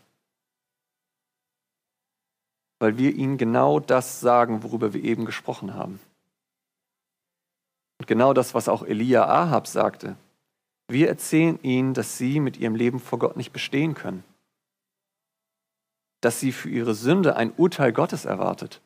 Weil 2.80 2.98
wir 2.98 3.14
ihnen 3.14 3.38
genau 3.38 3.78
das 3.78 4.18
sagen, 4.18 4.64
worüber 4.64 4.94
wir 4.94 5.04
eben 5.04 5.26
gesprochen 5.26 5.74
haben. 5.74 6.00
Und 8.00 8.08
genau 8.08 8.32
das, 8.32 8.52
was 8.52 8.68
auch 8.68 8.82
Elia 8.82 9.26
Ahab 9.26 9.68
sagte. 9.68 10.16
Wir 10.90 11.06
erzählen 11.06 11.56
ihnen, 11.62 11.94
dass 11.94 12.18
sie 12.18 12.40
mit 12.40 12.56
ihrem 12.56 12.74
Leben 12.74 12.98
vor 12.98 13.20
Gott 13.20 13.36
nicht 13.36 13.52
bestehen 13.52 13.94
können. 13.94 14.24
Dass 16.20 16.40
sie 16.40 16.50
für 16.50 16.68
ihre 16.68 16.96
Sünde 16.96 17.36
ein 17.36 17.52
Urteil 17.52 17.92
Gottes 17.92 18.24
erwartet. 18.24 18.82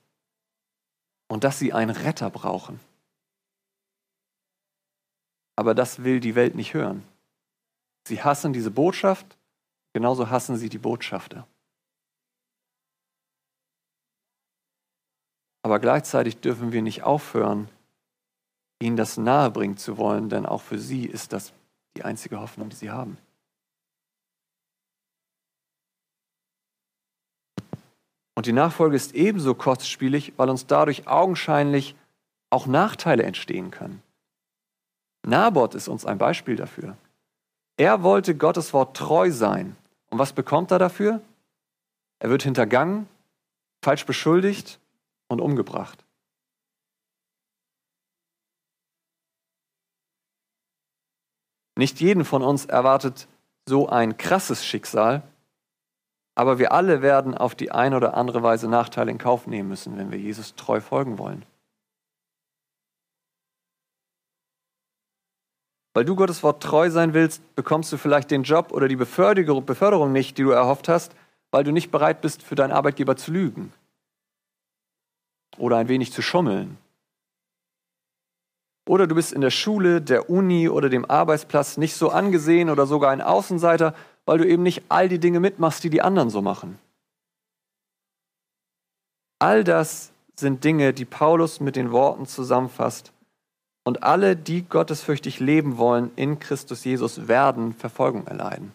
Und 1.29 1.45
dass 1.45 1.59
sie 1.59 1.73
einen 1.73 1.97
Retter 1.97 2.29
brauchen. 2.29 2.79
Aber 5.57 5.75
das 5.75 6.05
will 6.05 6.21
die 6.21 6.35
Welt 6.35 6.55
nicht 6.55 6.75
hören. 6.75 7.05
Sie 8.07 8.23
hassen 8.23 8.53
diese 8.53 8.71
Botschaft, 8.71 9.38
genauso 9.95 10.29
hassen 10.29 10.59
sie 10.59 10.69
die 10.69 10.77
Botschafter. 10.77 11.47
Aber 15.62 15.79
gleichzeitig 15.79 16.37
dürfen 16.37 16.71
wir 16.71 16.83
nicht 16.83 17.03
aufhören, 17.03 17.71
ihnen 18.79 18.99
das 18.99 19.17
nahebringen 19.17 19.79
zu 19.79 19.97
wollen, 19.97 20.29
denn 20.29 20.45
auch 20.45 20.61
für 20.61 20.79
sie 20.79 21.07
ist 21.07 21.33
das 21.33 21.55
die 21.97 22.05
einzige 22.05 22.41
Hoffnung, 22.41 22.69
die 22.69 22.77
sie 22.77 22.91
haben. 22.91 23.19
Und 28.35 28.47
die 28.47 28.53
Nachfolge 28.53 28.97
ist 28.97 29.15
ebenso 29.15 29.55
kostspielig, 29.55 30.33
weil 30.37 30.51
uns 30.51 30.67
dadurch 30.67 31.07
augenscheinlich 31.07 31.95
auch 32.51 32.67
Nachteile 32.67 33.23
entstehen 33.23 33.71
können. 33.71 34.03
Nabot 35.25 35.75
ist 35.75 35.89
uns 35.89 36.05
ein 36.05 36.19
Beispiel 36.19 36.57
dafür. 36.57 36.97
Er 37.77 38.03
wollte 38.03 38.37
Gottes 38.37 38.73
Wort 38.73 38.97
treu 38.97 39.31
sein. 39.31 39.77
Und 40.11 40.19
was 40.19 40.33
bekommt 40.33 40.71
er 40.71 40.79
dafür? 40.79 41.21
Er 42.19 42.31
wird 42.31 42.43
hintergangen, 42.43 43.09
falsch 43.83 44.07
beschuldigt 44.07 44.79
und 45.29 45.41
umgebracht. 45.41 46.05
Nicht 51.77 52.01
jeden 52.01 52.25
von 52.25 52.43
uns 52.43 52.67
erwartet 52.67 53.29
so 53.67 53.89
ein 53.89 54.17
krasses 54.17 54.65
Schicksal, 54.65 55.23
aber 56.37 56.59
wir 56.59 56.73
alle 56.73 57.03
werden 57.03 57.35
auf 57.37 57.55
die 57.55 57.71
eine 57.71 57.97
oder 57.97 58.15
andere 58.15 58.43
Weise 58.43 58.69
Nachteile 58.69 59.11
in 59.11 59.19
Kauf 59.19 59.47
nehmen 59.47 59.69
müssen, 59.69 59.97
wenn 59.97 60.11
wir 60.11 60.19
Jesus 60.19 60.55
treu 60.55 60.81
folgen 60.81 61.19
wollen. 61.19 61.45
Weil 65.95 66.05
du 66.05 66.17
Gottes 66.17 66.43
Wort 66.43 66.63
treu 66.63 66.91
sein 66.91 67.15
willst, 67.15 67.55
bekommst 67.55 67.93
du 67.93 67.97
vielleicht 67.97 68.33
den 68.33 68.43
Job 68.43 68.73
oder 68.73 68.89
die 68.89 68.97
Beförderung 68.97 70.13
nicht, 70.13 70.37
die 70.39 70.43
du 70.43 70.51
erhofft 70.51 70.89
hast, 70.89 71.15
weil 71.53 71.63
du 71.63 71.71
nicht 71.71 71.93
bereit 71.93 72.21
bist, 72.21 72.43
für 72.43 72.57
deinen 72.57 72.73
Arbeitgeber 72.73 73.17
zu 73.17 73.31
lügen 73.31 73.73
oder 75.57 75.77
ein 75.77 75.89
wenig 75.89 76.13
zu 76.13 76.21
schummeln. 76.21 76.79
Oder 78.87 79.07
du 79.07 79.14
bist 79.14 79.33
in 79.33 79.40
der 79.40 79.51
Schule, 79.51 80.03
der 80.03 80.29
Uni 80.29 80.68
oder 80.68 80.88
dem 80.88 81.09
Arbeitsplatz 81.09 81.77
nicht 81.77 81.94
so 81.94 82.11
angesehen 82.11 82.68
oder 82.68 82.87
sogar 82.87 83.11
ein 83.11 83.23
Außenseiter, 83.23 83.94
weil 84.27 84.38
du 84.38 84.47
eben 84.47 84.62
nicht 84.62 84.85
all 84.88 85.09
die 85.09 85.18
Dinge 85.18 85.40
mitmachst, 85.40 85.83
die 85.85 85.90
die 85.90 86.03
anderen 86.03 86.31
so 86.31 86.42
machen. 86.42 86.79
All 89.38 89.64
das 89.64 90.12
sind 90.37 90.64
Dinge, 90.64 90.92
die 90.92 91.05
Paulus 91.05 91.61
mit 91.61 91.77
den 91.77 91.92
Worten 91.92 92.27
zusammenfasst, 92.27 93.12
und 93.85 94.03
alle, 94.03 94.35
die 94.35 94.62
gottesfürchtig 94.62 95.40
leben 95.40 95.77
wollen 95.77 96.11
in 96.16 96.38
Christus 96.40 96.85
Jesus, 96.85 97.29
werden 97.29 97.75
Verfolgung 97.75 98.27
erleiden. 98.27 98.73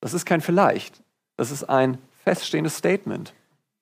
Das 0.00 0.12
ist 0.12 0.26
kein 0.26 0.40
vielleicht, 0.40 1.00
das 1.36 1.52
ist 1.52 1.64
ein 1.64 1.98
feststehendes 2.24 2.76
Statement, 2.76 3.32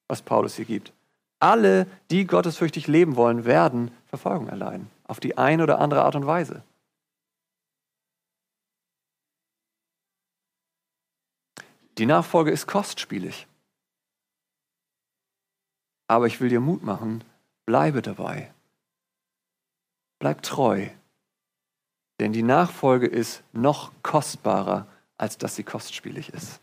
was 0.09 0.21
Paulus 0.21 0.57
hier 0.57 0.67
gibt. 0.67 0.93
Alle, 1.39 1.87
die 2.11 2.27
gottesfürchtig 2.27 2.87
leben 2.87 3.17
wollen, 3.17 3.47
werden 3.47 3.91
Verfolgung 4.09 4.49
erleiden, 4.49 4.91
auf 5.11 5.19
die 5.19 5.37
eine 5.37 5.65
oder 5.65 5.81
andere 5.81 6.05
Art 6.05 6.15
und 6.15 6.25
Weise. 6.25 6.63
Die 11.99 12.07
Nachfolge 12.07 12.53
ist 12.53 12.69
kostspielig. 12.69 13.49
Aber 16.07 16.29
ich 16.29 16.41
will 16.41 16.49
dir 16.49 16.61
Mut 16.61 16.85
machen, 16.85 17.25
bleibe 17.67 18.03
dabei. 18.03 18.55
Bleib 20.21 20.43
treu, 20.43 20.89
denn 22.21 22.33
die 22.33 22.45
Nachfolge 22.45 23.09
ist 23.09 23.43
noch 23.53 23.91
kostbarer, 24.03 24.87
als 25.17 25.39
dass 25.39 25.57
sie 25.57 25.65
kostspielig 25.65 26.29
ist. 26.33 26.61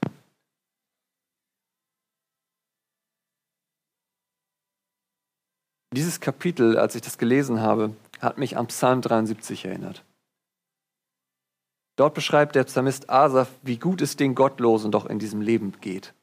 Dieses 5.94 6.20
Kapitel, 6.20 6.78
als 6.78 6.96
ich 6.96 7.02
das 7.02 7.18
gelesen 7.18 7.62
habe, 7.62 7.96
hat 8.20 8.38
mich 8.38 8.58
an 8.58 8.68
Psalm 8.68 9.02
73 9.02 9.66
erinnert. 9.66 10.04
Dort 11.96 12.14
beschreibt 12.14 12.56
der 12.56 12.64
Psalmist 12.66 13.10
Asaf, 13.10 13.50
wie 13.64 13.78
gut 13.78 14.02
es 14.02 14.16
den 14.16 14.36
Gottlosen 14.36 14.92
doch 14.92 15.06
in 15.06 15.18
diesem 15.18 15.42
Leben 15.42 15.74
geht. 15.82 16.14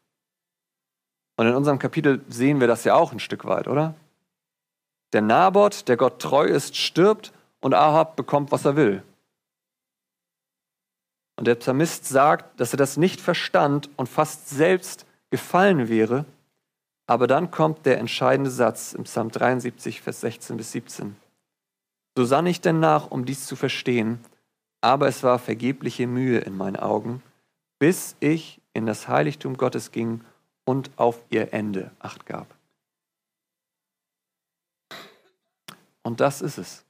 Und 1.37 1.49
in 1.49 1.55
unserem 1.55 1.79
Kapitel 1.79 2.25
sehen 2.29 2.61
wir 2.61 2.69
das 2.69 2.85
ja 2.85 2.95
auch 2.95 3.13
ein 3.13 3.19
Stück 3.19 3.45
weit, 3.45 3.67
oder? 3.67 3.95
Der 5.13 5.23
Nabot, 5.23 5.89
der 5.89 5.97
Gott 5.97 6.21
treu 6.21 6.45
ist, 6.45 6.77
stirbt 6.77 7.33
und 7.61 7.75
Ahab 7.75 8.15
bekommt, 8.15 8.53
was 8.53 8.65
er 8.65 8.77
will. 8.77 9.03
Und 11.37 11.47
der 11.47 11.57
Psalmist 11.57 12.07
sagt, 12.07 12.61
dass 12.61 12.73
er 12.73 12.77
das 12.77 12.97
nicht 12.97 13.21
verstand 13.21 13.91
und 13.97 14.09
fast 14.09 14.49
selbst 14.49 15.07
gefallen 15.31 15.89
wäre. 15.89 16.25
Aber 17.07 17.27
dann 17.27 17.51
kommt 17.51 17.85
der 17.87 17.99
entscheidende 17.99 18.51
Satz 18.51 18.95
im 18.95 19.05
Psalm 19.05 19.31
73, 19.31 20.01
Vers 20.01 20.21
16 20.21 20.57
bis 20.57 20.73
17. 20.73 21.17
So 22.17 22.25
sann 22.25 22.47
ich 22.47 22.61
denn 22.61 22.81
nach, 22.81 23.11
um 23.11 23.25
dies 23.25 23.47
zu 23.47 23.57
verstehen, 23.57 24.21
aber 24.81 25.09
es 25.09 25.23
war 25.23 25.39
vergebliche 25.39 26.07
Mühe 26.07 26.39
in 26.39 26.57
meinen 26.57 26.77
Augen, 26.77 27.23
bis 27.79 28.17
ich 28.21 28.61
in 28.73 28.87
das 28.87 29.09
Heiligtum 29.09 29.57
Gottes 29.57 29.93
ging 29.93 30.23
und 30.65 30.91
auf 30.97 31.23
ihr 31.31 31.53
Ende 31.53 31.91
acht 31.99 32.27
gab. 32.27 32.47
Und 36.03 36.21
das 36.21 36.43
ist 36.43 36.59
es. 36.59 36.85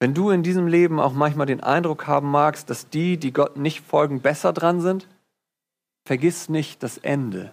Wenn 0.00 0.14
du 0.14 0.30
in 0.30 0.44
diesem 0.44 0.68
Leben 0.68 1.00
auch 1.00 1.12
manchmal 1.12 1.46
den 1.46 1.60
Eindruck 1.60 2.06
haben 2.06 2.30
magst, 2.30 2.70
dass 2.70 2.88
die, 2.88 3.16
die 3.16 3.32
Gott 3.32 3.56
nicht 3.56 3.80
folgen, 3.80 4.20
besser 4.20 4.52
dran 4.52 4.80
sind, 4.80 5.08
vergiss 6.04 6.48
nicht 6.48 6.82
das 6.84 6.98
Ende. 6.98 7.52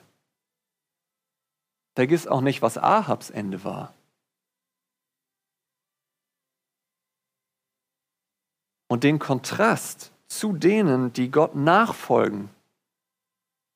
Vergiss 1.96 2.28
auch 2.28 2.42
nicht, 2.42 2.62
was 2.62 2.78
Ahabs 2.78 3.30
Ende 3.30 3.64
war. 3.64 3.94
Und 8.88 9.04
den 9.04 9.18
Kontrast 9.18 10.12
zu 10.28 10.54
denen, 10.54 11.14
die 11.14 11.32
Gott 11.32 11.56
nachfolgen, 11.56 12.50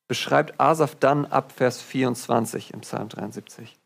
beschreibt 0.08 0.60
Asaf 0.60 0.94
dann 0.94 1.24
ab 1.24 1.52
Vers 1.52 1.80
24 1.80 2.74
im 2.74 2.80
Psalm 2.80 3.08
73. 3.08 3.78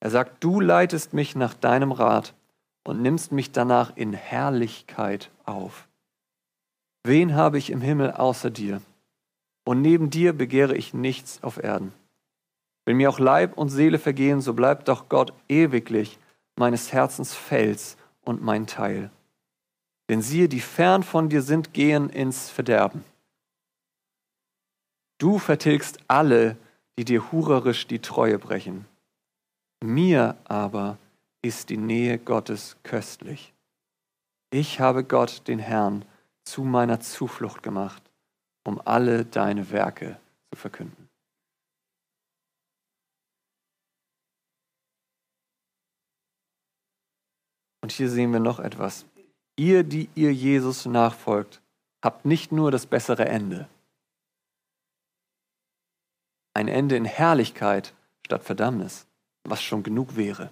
Er 0.00 0.10
sagt, 0.10 0.44
du 0.44 0.60
leitest 0.60 1.14
mich 1.14 1.34
nach 1.34 1.54
deinem 1.54 1.92
Rat 1.92 2.34
und 2.84 3.00
nimmst 3.00 3.32
mich 3.32 3.52
danach 3.52 3.96
in 3.96 4.12
Herrlichkeit 4.12 5.30
auf. 5.44 5.88
Wen 7.04 7.34
habe 7.34 7.58
ich 7.58 7.70
im 7.70 7.80
Himmel 7.80 8.12
außer 8.12 8.50
dir? 8.50 8.82
Und 9.64 9.82
neben 9.82 10.10
dir 10.10 10.32
begehre 10.32 10.76
ich 10.76 10.94
nichts 10.94 11.42
auf 11.42 11.62
Erden. 11.62 11.92
Wenn 12.86 12.96
mir 12.96 13.10
auch 13.10 13.18
Leib 13.18 13.58
und 13.58 13.68
Seele 13.68 13.98
vergehen, 13.98 14.40
so 14.40 14.54
bleibt 14.54 14.88
doch 14.88 15.08
Gott 15.08 15.34
ewiglich 15.48 16.18
meines 16.54 16.92
Herzens 16.92 17.34
Fels 17.34 17.96
und 18.22 18.42
mein 18.42 18.66
Teil. 18.66 19.10
Denn 20.08 20.22
siehe, 20.22 20.48
die 20.48 20.60
fern 20.60 21.02
von 21.02 21.28
dir 21.28 21.42
sind, 21.42 21.74
gehen 21.74 22.08
ins 22.08 22.48
Verderben. 22.48 23.04
Du 25.18 25.38
vertilgst 25.38 25.98
alle, 26.06 26.56
die 26.96 27.04
dir 27.04 27.32
hurerisch 27.32 27.88
die 27.88 27.98
Treue 27.98 28.38
brechen. 28.38 28.86
Mir 29.82 30.36
aber 30.44 30.96
ist 31.42 31.70
die 31.70 31.76
Nähe 31.76 32.18
Gottes 32.18 32.76
köstlich. 32.84 33.52
Ich 34.50 34.78
habe 34.80 35.02
Gott, 35.02 35.48
den 35.48 35.58
Herrn, 35.58 36.04
zu 36.44 36.62
meiner 36.62 37.00
Zuflucht 37.00 37.62
gemacht, 37.62 38.02
um 38.64 38.80
alle 38.84 39.24
deine 39.24 39.70
Werke 39.70 40.18
zu 40.50 40.60
verkünden. 40.60 41.05
Und 47.86 47.92
hier 47.92 48.10
sehen 48.10 48.32
wir 48.32 48.40
noch 48.40 48.58
etwas. 48.58 49.06
Ihr, 49.54 49.84
die 49.84 50.08
ihr 50.16 50.34
Jesus 50.34 50.86
nachfolgt, 50.86 51.60
habt 52.02 52.24
nicht 52.24 52.50
nur 52.50 52.72
das 52.72 52.84
bessere 52.84 53.26
Ende. 53.26 53.68
Ein 56.52 56.66
Ende 56.66 56.96
in 56.96 57.04
Herrlichkeit 57.04 57.94
statt 58.24 58.42
Verdammnis, 58.42 59.06
was 59.44 59.62
schon 59.62 59.84
genug 59.84 60.16
wäre. 60.16 60.50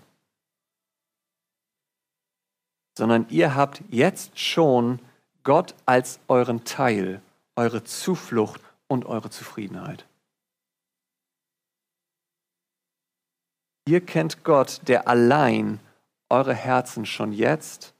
Sondern 2.97 3.27
ihr 3.31 3.57
habt 3.57 3.83
jetzt 3.91 4.39
schon 4.39 5.01
Gott 5.43 5.75
als 5.87 6.21
euren 6.29 6.63
Teil, 6.65 7.21
eure 7.57 7.83
Zuflucht 7.83 8.61
und 8.87 9.07
eure 9.07 9.31
Zufriedenheit. 9.31 10.07
Ihr 13.89 14.01
kennt 14.03 14.45
Gott, 14.45 14.83
der 14.87 15.09
allein 15.09 15.81
eure 16.35 16.55
Herzen 16.55 17.07
schon 17.07 17.33
jetzt, 17.33 17.95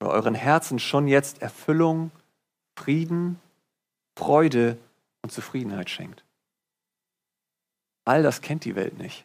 oder 0.00 0.10
euren 0.10 0.34
Herzen 0.34 0.78
schon 0.78 1.08
jetzt 1.08 1.40
Erfüllung, 1.40 2.10
Frieden, 2.76 3.40
Freude 4.18 4.76
und 5.22 5.30
Zufriedenheit 5.30 5.88
schenkt. 5.88 6.24
All 8.04 8.22
das 8.22 8.40
kennt 8.40 8.64
die 8.64 8.76
Welt 8.76 8.98
nicht. 8.98 9.24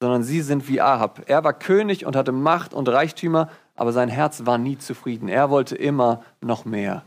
Sondern 0.00 0.22
sie 0.22 0.40
sind 0.40 0.68
wie 0.68 0.80
Ahab. 0.80 1.28
Er 1.28 1.44
war 1.44 1.52
König 1.52 2.06
und 2.06 2.16
hatte 2.16 2.32
Macht 2.32 2.74
und 2.74 2.88
Reichtümer, 2.88 3.50
aber 3.74 3.92
sein 3.92 4.08
Herz 4.08 4.46
war 4.46 4.58
nie 4.58 4.78
zufrieden. 4.78 5.28
Er 5.28 5.50
wollte 5.50 5.76
immer 5.76 6.24
noch 6.40 6.64
mehr. 6.64 7.04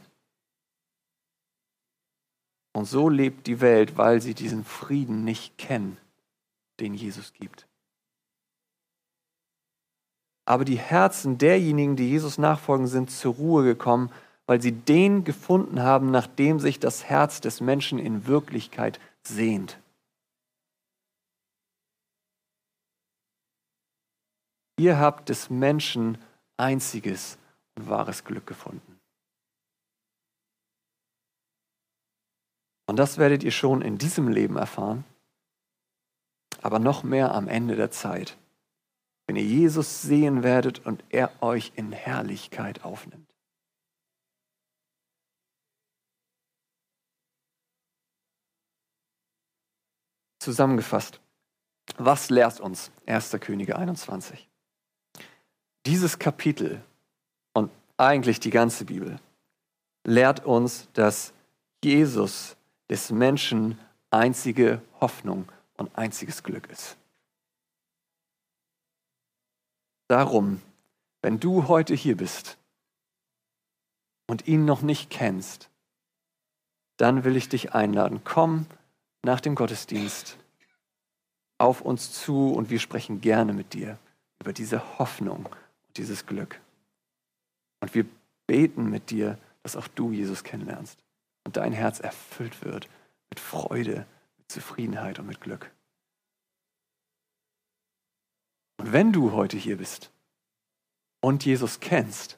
Und 2.73 2.85
so 2.85 3.09
lebt 3.09 3.47
die 3.47 3.59
Welt, 3.59 3.97
weil 3.97 4.21
sie 4.21 4.33
diesen 4.33 4.63
Frieden 4.63 5.23
nicht 5.23 5.57
kennen 5.57 5.97
den 6.79 6.93
Jesus 6.93 7.33
gibt. 7.33 7.67
Aber 10.45 10.63
die 10.63 10.77
Herzen 10.77 11.37
derjenigen, 11.37 11.97
die 11.97 12.09
Jesus 12.09 12.37
nachfolgen, 12.37 12.87
sind 12.87 13.11
zur 13.11 13.33
Ruhe 13.35 13.63
gekommen, 13.63 14.11
weil 14.45 14.61
sie 14.61 14.71
den 14.71 15.25
gefunden 15.25 15.81
haben, 15.81 16.09
nach 16.09 16.25
dem 16.25 16.59
sich 16.59 16.79
das 16.79 17.03
Herz 17.03 17.41
des 17.41 17.59
Menschen 17.59 17.99
in 17.99 18.27
Wirklichkeit 18.27 18.99
sehnt. 19.23 19.77
Ihr 24.79 24.97
habt 24.99 25.27
des 25.27 25.49
Menschen 25.49 26.17
einziges 26.55 27.37
und 27.75 27.89
wahres 27.89 28.23
Glück 28.23 28.47
gefunden. 28.47 28.99
Und 32.85 32.95
das 32.95 33.17
werdet 33.17 33.43
ihr 33.43 33.51
schon 33.51 33.81
in 33.81 33.97
diesem 33.97 34.29
Leben 34.29 34.55
erfahren 34.55 35.03
aber 36.67 36.79
noch 36.79 37.03
mehr 37.03 37.33
am 37.33 37.47
Ende 37.47 37.77
der 37.77 37.91
Zeit, 37.91 38.37
wenn 39.25 39.37
ihr 39.37 39.45
Jesus 39.45 40.01
sehen 40.01 40.43
werdet 40.43 40.85
und 40.85 41.01
er 41.07 41.31
euch 41.41 41.71
in 41.77 41.93
Herrlichkeit 41.93 42.83
aufnimmt. 42.83 43.33
Zusammengefasst, 50.39 51.21
was 51.95 52.29
lehrt 52.29 52.59
uns 52.59 52.91
1. 53.05 53.37
Könige 53.39 53.77
21? 53.77 54.49
Dieses 55.85 56.19
Kapitel 56.19 56.83
und 57.53 57.71
eigentlich 57.95 58.41
die 58.41 58.49
ganze 58.49 58.83
Bibel 58.83 59.21
lehrt 60.03 60.45
uns, 60.45 60.89
dass 60.91 61.31
Jesus 61.81 62.57
des 62.89 63.09
Menschen 63.09 63.79
einzige 64.11 64.81
Hoffnung 64.99 65.49
und 65.77 65.95
einziges 65.97 66.43
Glück 66.43 66.67
ist. 66.69 66.97
Darum, 70.07 70.61
wenn 71.21 71.39
du 71.39 71.67
heute 71.67 71.93
hier 71.93 72.15
bist 72.15 72.57
und 74.27 74.47
ihn 74.47 74.65
noch 74.65 74.81
nicht 74.81 75.09
kennst, 75.09 75.69
dann 76.97 77.23
will 77.23 77.35
ich 77.35 77.49
dich 77.49 77.73
einladen. 77.73 78.21
Komm 78.23 78.65
nach 79.23 79.41
dem 79.41 79.55
Gottesdienst 79.55 80.37
auf 81.57 81.81
uns 81.81 82.11
zu 82.11 82.53
und 82.53 82.69
wir 82.69 82.79
sprechen 82.79 83.21
gerne 83.21 83.53
mit 83.53 83.73
dir 83.73 83.97
über 84.39 84.53
diese 84.53 84.99
Hoffnung 84.99 85.45
und 85.45 85.97
dieses 85.97 86.25
Glück. 86.25 86.59
Und 87.81 87.93
wir 87.93 88.05
beten 88.47 88.89
mit 88.89 89.09
dir, 89.09 89.37
dass 89.63 89.75
auch 89.75 89.87
du 89.87 90.11
Jesus 90.11 90.43
kennenlernst 90.43 90.97
und 91.43 91.57
dein 91.57 91.73
Herz 91.73 91.99
erfüllt 91.99 92.63
wird 92.63 92.87
mit 93.29 93.39
Freude 93.39 94.05
Zufriedenheit 94.47 95.19
und 95.19 95.27
mit 95.27 95.41
Glück. 95.41 95.71
Und 98.77 98.93
wenn 98.93 99.11
du 99.11 99.31
heute 99.31 99.57
hier 99.57 99.77
bist 99.77 100.11
und 101.21 101.45
Jesus 101.45 101.79
kennst, 101.79 102.37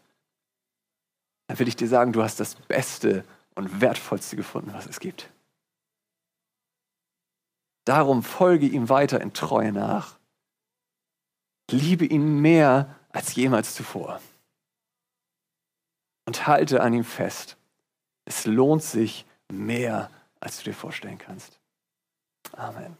dann 1.48 1.60
will 1.60 1.68
ich 1.68 1.76
dir 1.76 1.88
sagen, 1.88 2.14
du 2.14 2.24
hast 2.24 2.40
das 2.40 2.56
Beste 2.56 3.26
und 3.56 3.82
Wertvollste 3.82 4.36
gefunden, 4.36 4.74
was 4.74 4.86
es 4.86 5.00
gibt. 5.00 5.30
Darum 7.86 8.24
folge 8.24 8.68
ihm 8.68 8.88
weiter 8.88 9.20
in 9.20 9.34
Treue 9.34 9.72
nach. 9.72 10.18
Liebe 11.72 12.06
ihn 12.06 12.40
mehr 12.40 12.96
als 13.10 13.36
jemals 13.36 13.74
zuvor. 13.74 14.22
Und 16.26 16.48
halte 16.48 16.82
an 16.82 16.94
ihm 16.94 17.04
fest. 17.04 17.58
Es 18.26 18.46
lohnt 18.46 18.84
sich 18.84 19.26
mehr, 19.52 20.12
als 20.40 20.60
du 20.60 20.66
dir 20.66 20.76
vorstellen 20.76 21.18
kannst. 21.18 21.59
Amen. 22.58 23.00